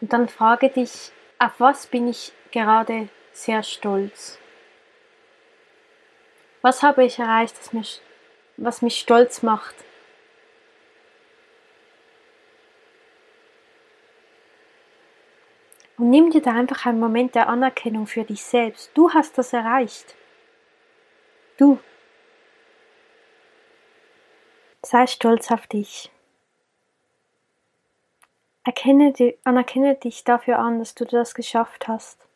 Und 0.00 0.10
dann 0.10 0.30
frage 0.30 0.70
dich, 0.70 1.12
auf 1.38 1.52
was 1.58 1.86
bin 1.86 2.08
ich 2.08 2.32
gerade 2.50 3.10
sehr 3.34 3.62
stolz? 3.62 4.38
Was 6.62 6.82
habe 6.82 7.04
ich 7.04 7.18
erreicht, 7.18 7.58
das 7.58 7.74
mich, 7.74 8.00
was 8.56 8.80
mich 8.80 8.98
stolz 8.98 9.42
macht? 9.42 9.74
Und 15.98 16.10
nimm 16.10 16.30
dir 16.30 16.40
da 16.40 16.52
einfach 16.52 16.86
einen 16.86 17.00
Moment 17.00 17.34
der 17.34 17.48
Anerkennung 17.48 18.06
für 18.06 18.22
dich 18.22 18.44
selbst. 18.44 18.90
Du 18.94 19.10
hast 19.10 19.36
das 19.36 19.52
erreicht. 19.52 20.14
Du. 21.56 21.80
Sei 24.82 25.06
stolz 25.08 25.50
auf 25.50 25.66
dich. 25.66 26.10
Erkenne, 28.62 29.12
anerkenne 29.42 29.96
dich 29.96 30.22
dafür 30.22 30.60
an, 30.60 30.78
dass 30.78 30.94
du 30.94 31.04
das 31.04 31.34
geschafft 31.34 31.88
hast. 31.88 32.28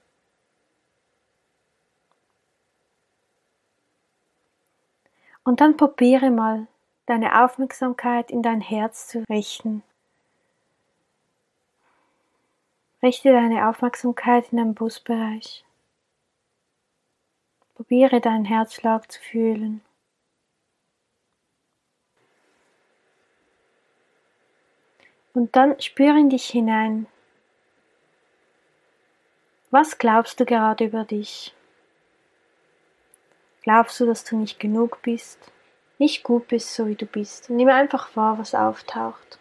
Und 5.44 5.60
dann 5.60 5.76
probiere 5.76 6.30
mal, 6.30 6.66
deine 7.06 7.44
Aufmerksamkeit 7.44 8.30
in 8.30 8.42
dein 8.42 8.60
Herz 8.60 9.08
zu 9.08 9.24
richten. 9.28 9.82
Richte 13.04 13.32
deine 13.32 13.68
Aufmerksamkeit 13.68 14.52
in 14.52 14.58
den 14.58 14.74
Brustbereich. 14.74 15.64
Probiere 17.74 18.20
deinen 18.20 18.44
Herzschlag 18.44 19.10
zu 19.10 19.20
fühlen. 19.20 19.80
Und 25.34 25.56
dann 25.56 25.80
spüre 25.80 26.20
in 26.20 26.30
dich 26.30 26.44
hinein. 26.44 27.08
Was 29.72 29.98
glaubst 29.98 30.38
du 30.38 30.44
gerade 30.44 30.84
über 30.84 31.04
dich? 31.04 31.52
Glaubst 33.62 33.98
du, 33.98 34.06
dass 34.06 34.22
du 34.22 34.36
nicht 34.36 34.60
genug 34.60 35.02
bist, 35.02 35.40
nicht 35.98 36.22
gut 36.22 36.46
bist, 36.46 36.72
so 36.72 36.86
wie 36.86 36.94
du 36.94 37.06
bist? 37.06 37.50
Und 37.50 37.56
nimm 37.56 37.68
einfach 37.68 38.14
wahr, 38.14 38.38
was 38.38 38.54
auftaucht. 38.54 39.40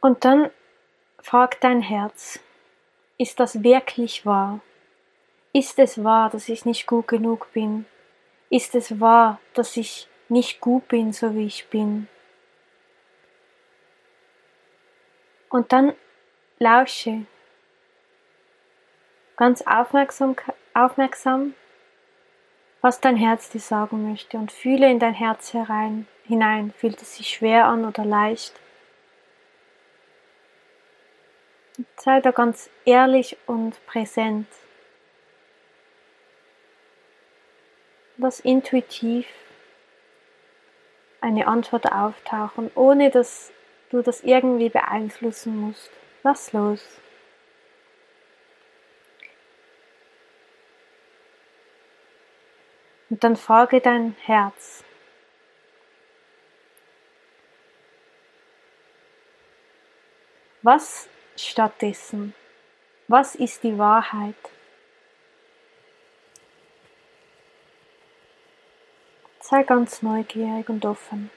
Und 0.00 0.24
dann 0.24 0.50
frag 1.20 1.60
dein 1.60 1.80
Herz, 1.82 2.40
ist 3.18 3.40
das 3.40 3.62
wirklich 3.62 4.24
wahr? 4.24 4.60
Ist 5.52 5.78
es 5.78 6.04
wahr, 6.04 6.30
dass 6.30 6.48
ich 6.48 6.64
nicht 6.64 6.86
gut 6.86 7.08
genug 7.08 7.52
bin? 7.52 7.86
Ist 8.50 8.74
es 8.74 9.00
wahr, 9.00 9.40
dass 9.54 9.76
ich 9.76 10.08
nicht 10.28 10.60
gut 10.60 10.88
bin, 10.88 11.12
so 11.12 11.34
wie 11.34 11.46
ich 11.46 11.68
bin. 11.68 12.08
Und 15.48 15.72
dann 15.72 15.94
lausche 16.58 17.24
ganz 19.36 19.62
aufmerksam, 19.62 20.36
aufmerksam, 20.74 21.54
was 22.80 23.00
dein 23.00 23.16
Herz 23.16 23.48
dir 23.50 23.60
sagen 23.60 24.10
möchte 24.10 24.36
und 24.36 24.52
fühle 24.52 24.90
in 24.90 24.98
dein 24.98 25.14
Herz 25.14 25.54
herein, 25.54 26.06
hinein. 26.24 26.72
Fühlt 26.76 27.00
es 27.00 27.16
sich 27.16 27.28
schwer 27.28 27.64
an 27.66 27.84
oder 27.84 28.04
leicht? 28.04 28.54
Sei 31.96 32.20
da 32.20 32.30
ganz 32.30 32.70
ehrlich 32.84 33.36
und 33.46 33.84
präsent. 33.86 34.48
Das 38.16 38.40
intuitiv 38.40 39.26
eine 41.20 41.46
Antwort 41.46 41.90
auftauchen, 41.92 42.70
ohne 42.74 43.10
dass 43.10 43.52
du 43.90 44.02
das 44.02 44.22
irgendwie 44.22 44.68
beeinflussen 44.68 45.56
musst. 45.56 45.90
Lass 46.24 46.52
los. 46.52 47.00
Und 53.10 53.24
dann 53.24 53.36
frage 53.36 53.80
dein 53.80 54.16
Herz. 54.24 54.84
Was 60.62 61.08
stattdessen? 61.46 62.34
Was 63.06 63.34
ist 63.34 63.62
die 63.62 63.78
Wahrheit? 63.78 64.34
Sei 69.40 69.62
ganz 69.62 70.02
neugierig 70.02 70.68
und 70.68 70.84
offen. 70.84 71.30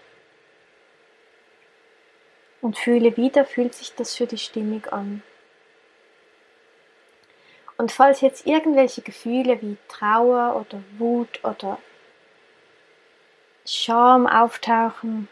Und 2.61 2.77
fühle 2.77 3.15
wieder, 3.15 3.45
fühlt 3.45 3.73
sich 3.73 3.95
das 3.95 4.15
für 4.15 4.27
dich 4.27 4.43
stimmig 4.43 4.91
an. 4.91 5.23
Und 7.77 7.91
falls 7.91 8.21
jetzt 8.21 8.45
irgendwelche 8.45 9.01
Gefühle 9.01 9.61
wie 9.61 9.77
Trauer 9.87 10.55
oder 10.55 10.83
Wut 10.99 11.43
oder 11.43 11.79
Scham 13.65 14.27
auftauchen, 14.27 15.29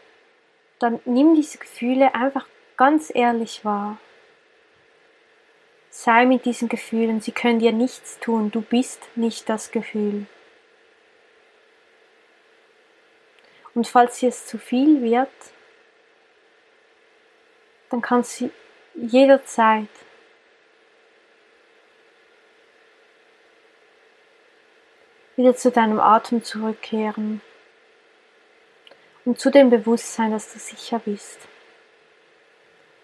dann 0.80 1.00
nimm 1.04 1.34
diese 1.34 1.58
Gefühle 1.58 2.14
einfach 2.14 2.46
ganz 2.76 3.12
ehrlich 3.14 3.64
wahr. 3.64 3.98
Sei 5.90 6.24
mit 6.24 6.44
diesen 6.44 6.68
Gefühlen, 6.68 7.20
sie 7.20 7.32
können 7.32 7.58
dir 7.58 7.72
nichts 7.72 8.18
tun, 8.20 8.50
du 8.50 8.60
bist 8.60 9.08
nicht 9.16 9.48
das 9.48 9.72
Gefühl. 9.72 10.26
Und 13.74 13.88
falls 13.88 14.22
es 14.22 14.46
zu 14.46 14.56
viel 14.58 15.02
wird, 15.02 15.28
dann 17.88 18.00
kannst 18.00 18.40
du 18.40 18.50
jederzeit 18.94 19.88
wieder 25.36 25.56
zu 25.56 25.70
deinem 25.70 25.98
Atem 25.98 26.44
zurückkehren 26.44 27.40
Und 29.24 29.40
zu 29.40 29.50
dem 29.50 29.70
Bewusstsein, 29.70 30.32
dass 30.32 30.52
du 30.52 30.58
sicher 30.58 30.98
bist. 30.98 31.38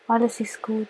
Alles 0.06 0.40
ist 0.40 0.62
gut. 0.62 0.88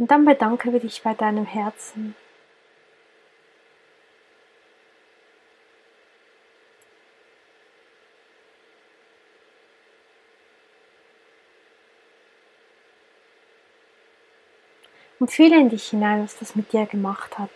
Und 0.00 0.10
dann 0.10 0.24
bedanke 0.24 0.72
dich 0.80 1.02
bei 1.02 1.12
deinem 1.12 1.44
Herzen. 1.44 2.14
Und 15.18 15.30
fühle 15.30 15.60
in 15.60 15.68
dich 15.68 15.88
hinein, 15.88 16.24
was 16.24 16.38
das 16.38 16.56
mit 16.56 16.72
dir 16.72 16.86
gemacht 16.86 17.38
hat. 17.38 17.50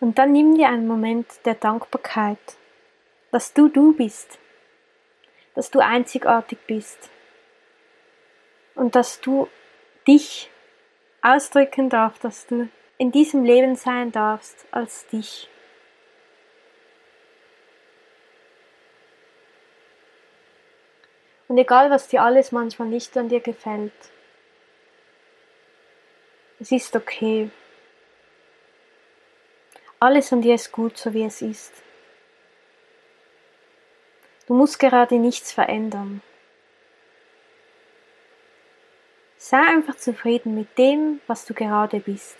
Und 0.00 0.18
dann 0.18 0.32
nimm 0.32 0.56
dir 0.56 0.68
einen 0.68 0.86
Moment 0.86 1.26
der 1.44 1.54
Dankbarkeit, 1.54 2.38
dass 3.30 3.52
du 3.52 3.68
du 3.68 3.94
bist, 3.94 4.38
dass 5.54 5.70
du 5.70 5.80
einzigartig 5.80 6.58
bist 6.66 7.10
und 8.74 8.94
dass 8.96 9.20
du 9.20 9.48
dich 10.08 10.50
ausdrücken 11.20 11.90
darfst, 11.90 12.24
dass 12.24 12.46
du 12.46 12.68
in 12.96 13.12
diesem 13.12 13.44
Leben 13.44 13.76
sein 13.76 14.10
darfst 14.10 14.66
als 14.70 15.06
dich. 15.08 15.48
Und 21.48 21.58
egal, 21.58 21.90
was 21.90 22.08
dir 22.08 22.22
alles 22.22 22.52
manchmal 22.52 22.88
nicht 22.88 23.16
an 23.16 23.28
dir 23.28 23.40
gefällt, 23.40 23.92
es 26.58 26.70
ist 26.70 26.94
okay. 26.94 27.50
Alles 30.02 30.32
an 30.32 30.40
dir 30.40 30.54
ist 30.54 30.72
gut, 30.72 30.96
so 30.96 31.12
wie 31.12 31.24
es 31.24 31.42
ist. 31.42 31.74
Du 34.46 34.54
musst 34.54 34.78
gerade 34.78 35.16
nichts 35.18 35.52
verändern. 35.52 36.22
Sei 39.36 39.58
einfach 39.58 39.96
zufrieden 39.96 40.54
mit 40.54 40.78
dem, 40.78 41.20
was 41.26 41.44
du 41.44 41.52
gerade 41.52 42.00
bist. 42.00 42.36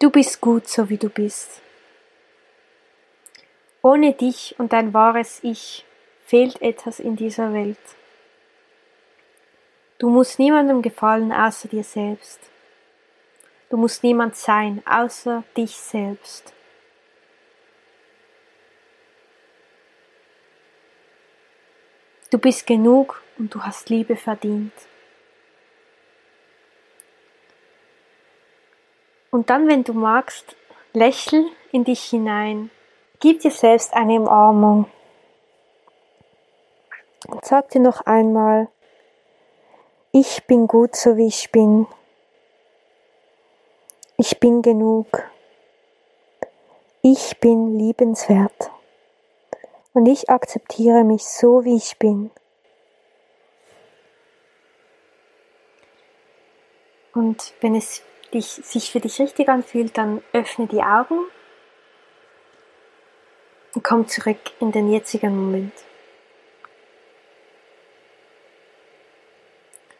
Du 0.00 0.10
bist 0.10 0.40
gut, 0.40 0.66
so 0.66 0.88
wie 0.88 0.98
du 0.98 1.08
bist. 1.08 1.62
Ohne 3.82 4.14
dich 4.14 4.56
und 4.58 4.72
dein 4.72 4.92
wahres 4.92 5.38
Ich 5.44 5.85
fehlt 6.26 6.60
etwas 6.60 6.98
in 6.98 7.14
dieser 7.14 7.52
Welt. 7.52 7.78
Du 9.98 10.10
musst 10.10 10.38
niemandem 10.38 10.82
gefallen 10.82 11.32
außer 11.32 11.68
dir 11.68 11.84
selbst. 11.84 12.40
Du 13.70 13.76
musst 13.76 14.02
niemand 14.02 14.36
sein 14.36 14.82
außer 14.86 15.44
dich 15.56 15.76
selbst. 15.76 16.52
Du 22.30 22.38
bist 22.38 22.66
genug 22.66 23.22
und 23.38 23.54
du 23.54 23.62
hast 23.62 23.88
Liebe 23.88 24.16
verdient. 24.16 24.72
Und 29.30 29.48
dann, 29.48 29.68
wenn 29.68 29.84
du 29.84 29.92
magst, 29.92 30.56
lächel 30.92 31.46
in 31.70 31.84
dich 31.84 32.02
hinein. 32.02 32.70
Gib 33.20 33.40
dir 33.40 33.50
selbst 33.50 33.94
eine 33.94 34.20
Umarmung. 34.20 34.90
Und 37.26 37.44
sag 37.44 37.70
dir 37.70 37.80
noch 37.80 38.02
einmal, 38.02 38.68
ich 40.12 40.46
bin 40.46 40.66
gut 40.66 40.96
so 40.96 41.16
wie 41.16 41.26
ich 41.26 41.50
bin. 41.50 41.86
Ich 44.16 44.40
bin 44.40 44.62
genug. 44.62 45.24
Ich 47.02 47.38
bin 47.38 47.78
liebenswert. 47.78 48.70
Und 49.92 50.06
ich 50.06 50.30
akzeptiere 50.30 51.04
mich 51.04 51.24
so 51.24 51.64
wie 51.64 51.76
ich 51.76 51.98
bin. 51.98 52.30
Und 57.14 57.54
wenn 57.62 57.74
es 57.74 58.02
dich, 58.34 58.46
sich 58.46 58.92
für 58.92 59.00
dich 59.00 59.18
richtig 59.20 59.48
anfühlt, 59.48 59.96
dann 59.96 60.22
öffne 60.32 60.66
die 60.66 60.82
Augen 60.82 61.20
und 63.74 63.82
komm 63.82 64.06
zurück 64.06 64.52
in 64.60 64.72
den 64.72 64.90
jetzigen 64.90 65.34
Moment. 65.34 65.72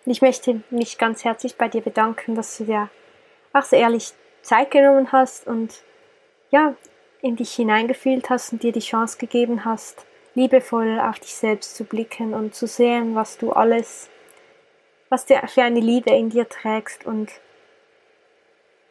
Ich 0.06 0.22
möchte 0.22 0.62
mich 0.70 0.98
ganz 0.98 1.24
herzlich 1.24 1.56
bei 1.56 1.68
dir 1.68 1.80
bedanken, 1.80 2.34
dass 2.34 2.56
du 2.58 2.64
dir 2.64 2.90
auch 3.52 3.62
so 3.62 3.76
ehrlich 3.76 4.12
Zeit 4.42 4.70
genommen 4.70 5.10
hast 5.12 5.46
und 5.46 5.82
ja, 6.50 6.74
in 7.20 7.36
dich 7.36 7.52
hineingefühlt 7.54 8.30
hast 8.30 8.52
und 8.52 8.62
dir 8.62 8.72
die 8.72 8.80
Chance 8.80 9.18
gegeben 9.18 9.64
hast, 9.64 10.06
liebevoll 10.34 11.00
auf 11.00 11.18
dich 11.18 11.34
selbst 11.34 11.74
zu 11.76 11.84
blicken 11.84 12.34
und 12.34 12.54
zu 12.54 12.66
sehen, 12.66 13.14
was 13.14 13.38
du 13.38 13.52
alles, 13.52 14.08
was 15.08 15.26
du 15.26 15.34
für 15.48 15.62
eine 15.62 15.80
Liebe 15.80 16.10
in 16.10 16.30
dir 16.30 16.48
trägst 16.48 17.04
und 17.04 17.32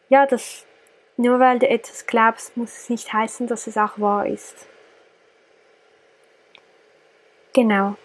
ja, 0.10 0.26
das 0.26 0.66
nur 1.18 1.40
weil 1.40 1.60
du 1.60 1.70
etwas 1.70 2.06
glaubst, 2.08 2.58
muss 2.58 2.76
es 2.76 2.90
nicht 2.90 3.14
heißen, 3.14 3.48
dass 3.48 3.68
es 3.68 3.78
auch 3.78 3.98
wahr 3.98 4.28
ist. 4.28 4.68
Genau. 7.54 7.96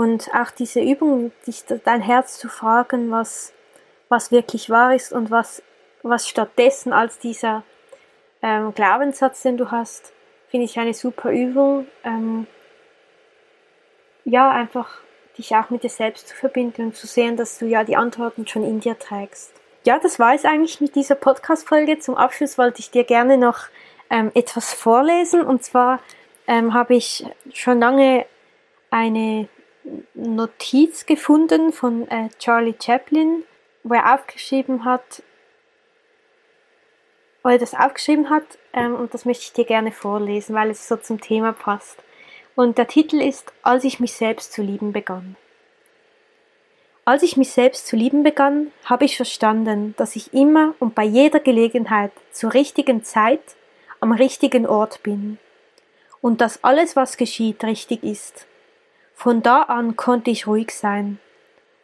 Und 0.00 0.30
auch 0.34 0.50
diese 0.50 0.80
Übung, 0.80 1.30
dich, 1.46 1.62
dein 1.84 2.00
Herz 2.00 2.38
zu 2.38 2.48
fragen, 2.48 3.10
was, 3.10 3.52
was 4.08 4.32
wirklich 4.32 4.70
wahr 4.70 4.94
ist 4.94 5.12
und 5.12 5.30
was, 5.30 5.62
was 6.02 6.26
stattdessen 6.26 6.94
als 6.94 7.18
dieser 7.18 7.64
ähm, 8.40 8.72
Glaubenssatz, 8.72 9.42
den 9.42 9.58
du 9.58 9.70
hast, 9.70 10.14
finde 10.48 10.64
ich 10.64 10.78
eine 10.78 10.94
super 10.94 11.30
Übung. 11.30 11.86
Ähm, 12.02 12.46
ja, 14.24 14.50
einfach 14.50 15.02
dich 15.36 15.54
auch 15.54 15.68
mit 15.68 15.82
dir 15.82 15.90
selbst 15.90 16.28
zu 16.28 16.34
verbinden 16.34 16.86
und 16.86 16.96
zu 16.96 17.06
sehen, 17.06 17.36
dass 17.36 17.58
du 17.58 17.66
ja 17.66 17.84
die 17.84 17.96
Antworten 17.96 18.46
schon 18.46 18.64
in 18.64 18.80
dir 18.80 18.98
trägst. 18.98 19.52
Ja, 19.84 19.98
das 19.98 20.18
war 20.18 20.34
es 20.34 20.46
eigentlich 20.46 20.80
mit 20.80 20.94
dieser 20.94 21.14
Podcast-Folge. 21.14 21.98
Zum 21.98 22.16
Abschluss 22.16 22.56
wollte 22.56 22.80
ich 22.80 22.90
dir 22.90 23.04
gerne 23.04 23.36
noch 23.36 23.66
ähm, 24.08 24.30
etwas 24.32 24.72
vorlesen. 24.72 25.42
Und 25.42 25.62
zwar 25.62 26.00
ähm, 26.46 26.72
habe 26.72 26.94
ich 26.94 27.26
schon 27.52 27.80
lange 27.80 28.24
eine 28.90 29.46
Notiz 30.14 31.06
gefunden 31.06 31.72
von 31.72 32.06
äh, 32.08 32.28
Charlie 32.38 32.74
Chaplin, 32.80 33.44
wo 33.82 33.94
er 33.94 34.14
aufgeschrieben 34.14 34.84
hat, 34.84 35.22
wo 37.42 37.48
er 37.48 37.58
das 37.58 37.74
aufgeschrieben 37.74 38.28
hat, 38.30 38.44
ähm, 38.72 38.94
und 38.94 39.14
das 39.14 39.24
möchte 39.24 39.44
ich 39.44 39.52
dir 39.52 39.64
gerne 39.64 39.92
vorlesen, 39.92 40.54
weil 40.54 40.70
es 40.70 40.86
so 40.86 40.96
zum 40.96 41.20
Thema 41.20 41.52
passt. 41.52 42.02
Und 42.54 42.76
der 42.78 42.88
Titel 42.88 43.20
ist 43.20 43.52
Als 43.62 43.84
ich 43.84 44.00
mich 44.00 44.12
selbst 44.12 44.52
zu 44.52 44.62
lieben 44.62 44.92
begann. 44.92 45.36
Als 47.06 47.22
ich 47.22 47.36
mich 47.36 47.50
selbst 47.50 47.86
zu 47.86 47.96
lieben 47.96 48.22
begann, 48.22 48.72
habe 48.84 49.06
ich 49.06 49.16
verstanden, 49.16 49.94
dass 49.96 50.16
ich 50.16 50.34
immer 50.34 50.74
und 50.78 50.94
bei 50.94 51.04
jeder 51.04 51.40
Gelegenheit 51.40 52.12
zur 52.30 52.52
richtigen 52.52 53.02
Zeit 53.02 53.40
am 54.00 54.12
richtigen 54.12 54.66
Ort 54.66 55.02
bin 55.02 55.38
und 56.20 56.40
dass 56.40 56.62
alles, 56.62 56.96
was 56.96 57.16
geschieht, 57.16 57.64
richtig 57.64 58.02
ist. 58.02 58.46
Von 59.22 59.42
da 59.42 59.64
an 59.64 59.96
konnte 59.96 60.30
ich 60.30 60.46
ruhig 60.46 60.70
sein. 60.70 61.18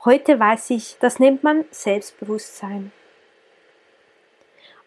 Heute 0.07 0.41
weiß 0.41 0.71
ich, 0.71 0.97
das 1.01 1.19
nennt 1.19 1.45
man 1.45 1.67
Selbstbewusstsein. 1.71 2.93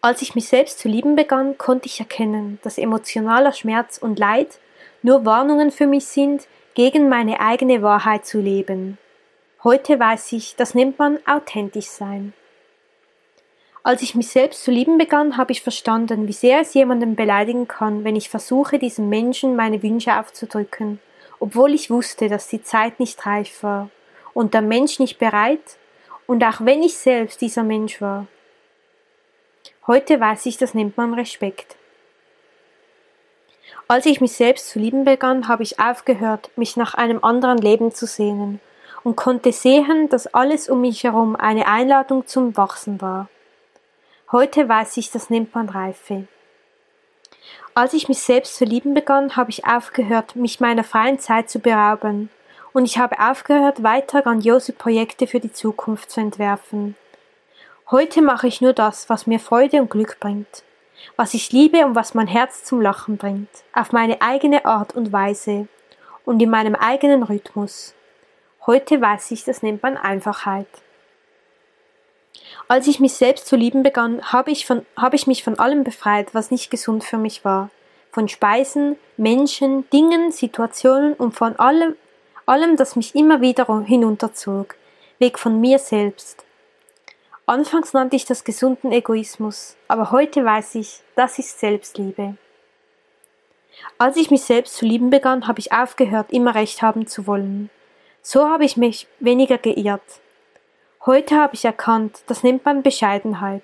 Als 0.00 0.20
ich 0.20 0.34
mich 0.34 0.48
selbst 0.48 0.80
zu 0.80 0.88
lieben 0.88 1.14
begann, 1.14 1.58
konnte 1.58 1.86
ich 1.86 2.00
erkennen, 2.00 2.58
dass 2.64 2.76
emotionaler 2.76 3.52
Schmerz 3.52 3.98
und 3.98 4.18
Leid 4.18 4.58
nur 5.02 5.24
Warnungen 5.24 5.70
für 5.70 5.86
mich 5.86 6.06
sind, 6.06 6.48
gegen 6.74 7.08
meine 7.08 7.38
eigene 7.38 7.82
Wahrheit 7.82 8.26
zu 8.26 8.40
leben. 8.40 8.98
Heute 9.62 10.00
weiß 10.00 10.32
ich, 10.32 10.56
das 10.56 10.74
nennt 10.74 10.98
man 10.98 11.20
authentisch 11.26 11.86
sein. 11.86 12.32
Als 13.84 14.02
ich 14.02 14.16
mich 14.16 14.26
selbst 14.26 14.64
zu 14.64 14.72
lieben 14.72 14.98
begann, 14.98 15.36
habe 15.36 15.52
ich 15.52 15.62
verstanden, 15.62 16.26
wie 16.26 16.32
sehr 16.32 16.62
es 16.62 16.74
jemanden 16.74 17.14
beleidigen 17.14 17.68
kann, 17.68 18.02
wenn 18.02 18.16
ich 18.16 18.28
versuche, 18.28 18.80
diesem 18.80 19.08
Menschen 19.08 19.54
meine 19.54 19.84
Wünsche 19.84 20.18
aufzudrücken 20.18 20.98
obwohl 21.40 21.74
ich 21.74 21.90
wusste, 21.90 22.28
dass 22.28 22.48
die 22.48 22.62
Zeit 22.62 23.00
nicht 23.00 23.26
reif 23.26 23.62
war 23.62 23.90
und 24.34 24.54
der 24.54 24.62
Mensch 24.62 24.98
nicht 24.98 25.18
bereit 25.18 25.78
und 26.26 26.44
auch 26.44 26.60
wenn 26.60 26.82
ich 26.82 26.96
selbst 26.96 27.40
dieser 27.40 27.64
Mensch 27.64 28.00
war. 28.00 28.26
Heute 29.86 30.20
weiß 30.20 30.46
ich, 30.46 30.58
das 30.58 30.74
nennt 30.74 30.96
man 30.96 31.14
Respekt. 31.14 31.76
Als 33.88 34.06
ich 34.06 34.20
mich 34.20 34.32
selbst 34.32 34.68
zu 34.68 34.78
lieben 34.78 35.04
begann, 35.04 35.48
habe 35.48 35.64
ich 35.64 35.80
aufgehört, 35.80 36.50
mich 36.54 36.76
nach 36.76 36.94
einem 36.94 37.24
anderen 37.24 37.58
Leben 37.58 37.92
zu 37.92 38.06
sehnen 38.06 38.60
und 39.02 39.16
konnte 39.16 39.50
sehen, 39.50 40.08
dass 40.08 40.28
alles 40.28 40.68
um 40.68 40.82
mich 40.82 41.02
herum 41.02 41.34
eine 41.34 41.66
Einladung 41.66 42.26
zum 42.26 42.56
Wachsen 42.56 43.00
war. 43.00 43.28
Heute 44.30 44.68
weiß 44.68 44.96
ich, 44.98 45.10
das 45.10 45.30
nennt 45.30 45.54
man 45.54 45.68
Reife. 45.68 46.28
Als 47.80 47.94
ich 47.94 48.08
mich 48.08 48.20
selbst 48.20 48.56
zu 48.56 48.66
lieben 48.66 48.92
begann, 48.92 49.36
habe 49.36 49.48
ich 49.48 49.64
aufgehört, 49.64 50.36
mich 50.36 50.60
meiner 50.60 50.84
freien 50.84 51.18
Zeit 51.18 51.48
zu 51.48 51.60
berauben, 51.60 52.28
und 52.74 52.84
ich 52.84 52.98
habe 52.98 53.18
aufgehört, 53.18 53.82
weiter 53.82 54.20
grandiose 54.20 54.74
Projekte 54.74 55.26
für 55.26 55.40
die 55.40 55.50
Zukunft 55.50 56.10
zu 56.10 56.20
entwerfen. 56.20 56.94
Heute 57.90 58.20
mache 58.20 58.48
ich 58.48 58.60
nur 58.60 58.74
das, 58.74 59.08
was 59.08 59.26
mir 59.26 59.40
Freude 59.40 59.80
und 59.80 59.90
Glück 59.90 60.20
bringt, 60.20 60.62
was 61.16 61.32
ich 61.32 61.52
liebe 61.52 61.86
und 61.86 61.94
was 61.94 62.12
mein 62.12 62.26
Herz 62.26 62.64
zum 62.64 62.82
Lachen 62.82 63.16
bringt, 63.16 63.48
auf 63.72 63.92
meine 63.92 64.20
eigene 64.20 64.66
Art 64.66 64.94
und 64.94 65.10
Weise 65.10 65.66
und 66.26 66.42
in 66.42 66.50
meinem 66.50 66.74
eigenen 66.74 67.22
Rhythmus. 67.22 67.94
Heute 68.66 69.00
weiß 69.00 69.30
ich, 69.30 69.44
das 69.44 69.62
nennt 69.62 69.82
man 69.82 69.96
Einfachheit. 69.96 70.68
Als 72.68 72.86
ich 72.86 73.00
mich 73.00 73.14
selbst 73.14 73.46
zu 73.46 73.56
lieben 73.56 73.82
begann, 73.82 74.32
habe 74.32 74.50
ich, 74.50 74.66
von, 74.66 74.86
habe 74.96 75.16
ich 75.16 75.26
mich 75.26 75.42
von 75.42 75.58
allem 75.58 75.84
befreit, 75.84 76.34
was 76.34 76.50
nicht 76.50 76.70
gesund 76.70 77.04
für 77.04 77.18
mich 77.18 77.44
war. 77.44 77.70
Von 78.12 78.28
Speisen, 78.28 78.96
Menschen, 79.16 79.88
Dingen, 79.90 80.32
Situationen 80.32 81.14
und 81.14 81.32
von 81.32 81.56
allem, 81.56 81.96
allem, 82.46 82.76
das 82.76 82.96
mich 82.96 83.14
immer 83.14 83.40
wieder 83.40 83.82
hinunterzog. 83.82 84.76
Weg 85.18 85.38
von 85.38 85.60
mir 85.60 85.78
selbst. 85.78 86.44
Anfangs 87.46 87.92
nannte 87.92 88.16
ich 88.16 88.24
das 88.24 88.44
gesunden 88.44 88.92
Egoismus, 88.92 89.76
aber 89.88 90.12
heute 90.12 90.44
weiß 90.44 90.76
ich, 90.76 91.00
das 91.16 91.38
ist 91.38 91.58
Selbstliebe. 91.58 92.36
Als 93.98 94.16
ich 94.16 94.30
mich 94.30 94.42
selbst 94.42 94.76
zu 94.76 94.86
lieben 94.86 95.10
begann, 95.10 95.48
habe 95.48 95.58
ich 95.58 95.72
aufgehört, 95.72 96.32
immer 96.32 96.54
recht 96.54 96.82
haben 96.82 97.06
zu 97.06 97.26
wollen. 97.26 97.70
So 98.22 98.48
habe 98.48 98.64
ich 98.64 98.76
mich 98.76 99.08
weniger 99.18 99.58
geirrt. 99.58 100.00
Heute 101.06 101.36
habe 101.36 101.54
ich 101.54 101.64
erkannt, 101.64 102.20
das 102.26 102.42
nennt 102.42 102.66
man 102.66 102.82
Bescheidenheit. 102.82 103.62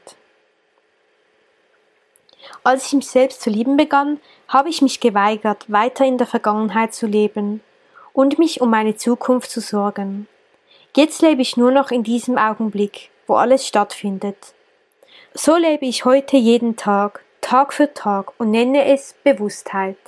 Als 2.65 2.87
ich 2.87 2.93
mich 2.95 3.09
selbst 3.09 3.43
zu 3.43 3.51
lieben 3.51 3.77
begann, 3.77 4.21
habe 4.49 4.71
ich 4.71 4.81
mich 4.81 5.01
geweigert, 5.01 5.71
weiter 5.71 6.07
in 6.07 6.17
der 6.17 6.27
Vergangenheit 6.27 6.95
zu 6.95 7.07
leben 7.07 7.61
und 8.15 8.39
mich 8.39 8.63
um 8.63 8.71
meine 8.71 8.97
Zukunft 8.97 9.51
zu 9.51 9.61
sorgen. 9.61 10.29
Jetzt 10.97 11.21
lebe 11.21 11.43
ich 11.43 11.59
nur 11.59 11.71
noch 11.71 11.91
in 11.91 12.05
diesem 12.05 12.39
Augenblick, 12.39 13.11
wo 13.27 13.35
alles 13.35 13.67
stattfindet. 13.67 14.55
So 15.35 15.57
lebe 15.57 15.85
ich 15.85 16.07
heute 16.07 16.39
jeden 16.39 16.77
Tag, 16.77 17.23
Tag 17.43 17.75
für 17.75 17.93
Tag 17.93 18.33
und 18.41 18.51
nenne 18.51 18.87
es 18.87 19.15
Bewusstheit. 19.25 19.99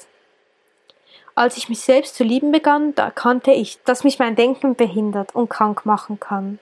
Als 1.35 1.59
ich 1.59 1.69
mich 1.69 1.81
selbst 1.81 2.15
zu 2.15 2.25
lieben 2.25 2.53
begann, 2.53 2.95
da 2.95 3.05
erkannte 3.05 3.51
ich, 3.51 3.83
dass 3.85 4.03
mich 4.03 4.19
mein 4.19 4.35
Denken 4.35 4.77
behindert 4.77 5.35
und 5.35 5.51
krank 5.51 5.85
machen 5.85 6.19
kann. 6.19 6.59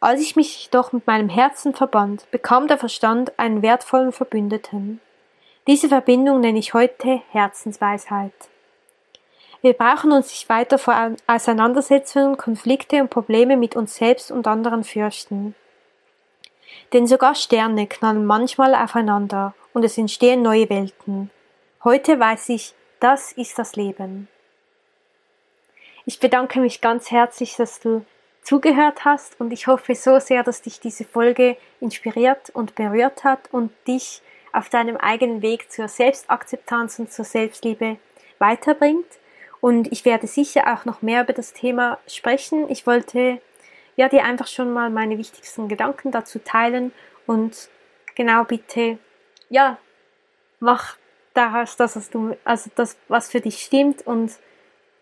Als 0.00 0.20
ich 0.20 0.36
mich 0.36 0.68
doch 0.70 0.92
mit 0.92 1.06
meinem 1.08 1.28
Herzen 1.28 1.74
verband, 1.74 2.30
bekam 2.30 2.68
der 2.68 2.78
Verstand 2.78 3.36
einen 3.38 3.62
wertvollen 3.62 4.12
Verbündeten. 4.12 5.00
Diese 5.66 5.88
Verbindung 5.88 6.40
nenne 6.40 6.58
ich 6.58 6.72
heute 6.72 7.20
Herzensweisheit. 7.30 8.32
Wir 9.60 9.72
brauchen 9.72 10.12
uns 10.12 10.28
nicht 10.28 10.48
weiter 10.48 10.78
vor 10.78 11.16
Auseinandersetzungen, 11.26 12.36
Konflikte 12.36 13.00
und 13.00 13.10
Probleme 13.10 13.56
mit 13.56 13.74
uns 13.74 13.96
selbst 13.96 14.30
und 14.30 14.46
anderen 14.46 14.84
fürchten. 14.84 15.56
Denn 16.92 17.08
sogar 17.08 17.34
Sterne 17.34 17.88
knallen 17.88 18.24
manchmal 18.24 18.76
aufeinander 18.76 19.54
und 19.72 19.84
es 19.84 19.98
entstehen 19.98 20.42
neue 20.42 20.70
Welten. 20.70 21.30
Heute 21.82 22.20
weiß 22.20 22.50
ich, 22.50 22.72
das 23.00 23.32
ist 23.32 23.58
das 23.58 23.74
Leben. 23.74 24.28
Ich 26.06 26.20
bedanke 26.20 26.60
mich 26.60 26.80
ganz 26.80 27.10
herzlich, 27.10 27.56
dass 27.56 27.80
du 27.80 28.04
zugehört 28.48 29.04
hast 29.04 29.38
und 29.38 29.52
ich 29.52 29.66
hoffe 29.66 29.94
so 29.94 30.18
sehr, 30.20 30.42
dass 30.42 30.62
dich 30.62 30.80
diese 30.80 31.04
Folge 31.04 31.58
inspiriert 31.82 32.48
und 32.48 32.74
berührt 32.76 33.22
hat 33.22 33.52
und 33.52 33.70
dich 33.86 34.22
auf 34.54 34.70
deinem 34.70 34.96
eigenen 34.96 35.42
Weg 35.42 35.70
zur 35.70 35.86
Selbstakzeptanz 35.86 36.98
und 36.98 37.12
zur 37.12 37.26
Selbstliebe 37.26 37.98
weiterbringt. 38.38 39.04
Und 39.60 39.92
ich 39.92 40.06
werde 40.06 40.26
sicher 40.26 40.72
auch 40.72 40.86
noch 40.86 41.02
mehr 41.02 41.24
über 41.24 41.34
das 41.34 41.52
Thema 41.52 41.98
sprechen. 42.06 42.70
Ich 42.70 42.86
wollte 42.86 43.42
ja 43.96 44.08
dir 44.08 44.24
einfach 44.24 44.46
schon 44.46 44.72
mal 44.72 44.88
meine 44.88 45.18
wichtigsten 45.18 45.68
Gedanken 45.68 46.10
dazu 46.10 46.38
teilen 46.38 46.92
und 47.26 47.68
genau 48.14 48.44
bitte, 48.44 48.98
ja, 49.50 49.76
mach 50.58 50.96
daraus 51.34 51.76
das, 51.76 51.96
was 51.96 52.08
du, 52.08 52.34
also 52.44 52.70
das, 52.76 52.96
was 53.08 53.30
für 53.30 53.42
dich 53.42 53.60
stimmt 53.60 54.06
und 54.06 54.38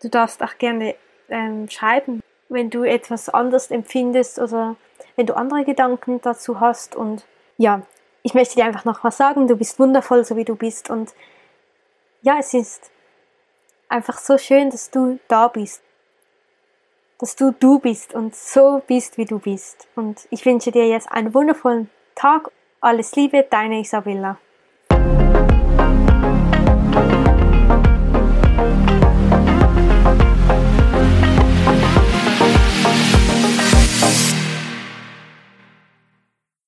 du 0.01 0.09
darfst 0.09 0.43
auch 0.43 0.57
gerne 0.57 0.95
ähm, 1.29 1.69
schreiben, 1.69 2.21
wenn 2.49 2.69
du 2.69 2.83
etwas 2.83 3.29
anders 3.29 3.71
empfindest 3.71 4.39
oder 4.39 4.75
wenn 5.15 5.25
du 5.25 5.35
andere 5.35 5.65
Gedanken 5.65 6.21
dazu 6.21 6.59
hast. 6.59 6.95
Und 6.95 7.25
ja, 7.57 7.81
ich 8.23 8.33
möchte 8.33 8.55
dir 8.55 8.65
einfach 8.65 8.85
nochmal 8.85 9.11
sagen, 9.11 9.47
du 9.47 9.55
bist 9.55 9.79
wundervoll, 9.79 10.23
so 10.23 10.35
wie 10.35 10.45
du 10.45 10.55
bist. 10.55 10.89
Und 10.89 11.13
ja, 12.21 12.37
es 12.39 12.53
ist 12.53 12.91
einfach 13.89 14.17
so 14.17 14.37
schön, 14.37 14.69
dass 14.69 14.91
du 14.91 15.19
da 15.27 15.47
bist. 15.47 15.81
Dass 17.19 17.35
du 17.35 17.51
du 17.51 17.79
bist 17.79 18.13
und 18.13 18.35
so 18.35 18.81
bist, 18.85 19.17
wie 19.17 19.25
du 19.25 19.39
bist. 19.39 19.87
Und 19.95 20.27
ich 20.29 20.45
wünsche 20.45 20.71
dir 20.71 20.87
jetzt 20.87 21.11
einen 21.11 21.33
wundervollen 21.33 21.89
Tag. 22.15 22.51
Alles 22.79 23.15
Liebe, 23.15 23.45
deine 23.49 23.79
Isabella. 23.79 24.37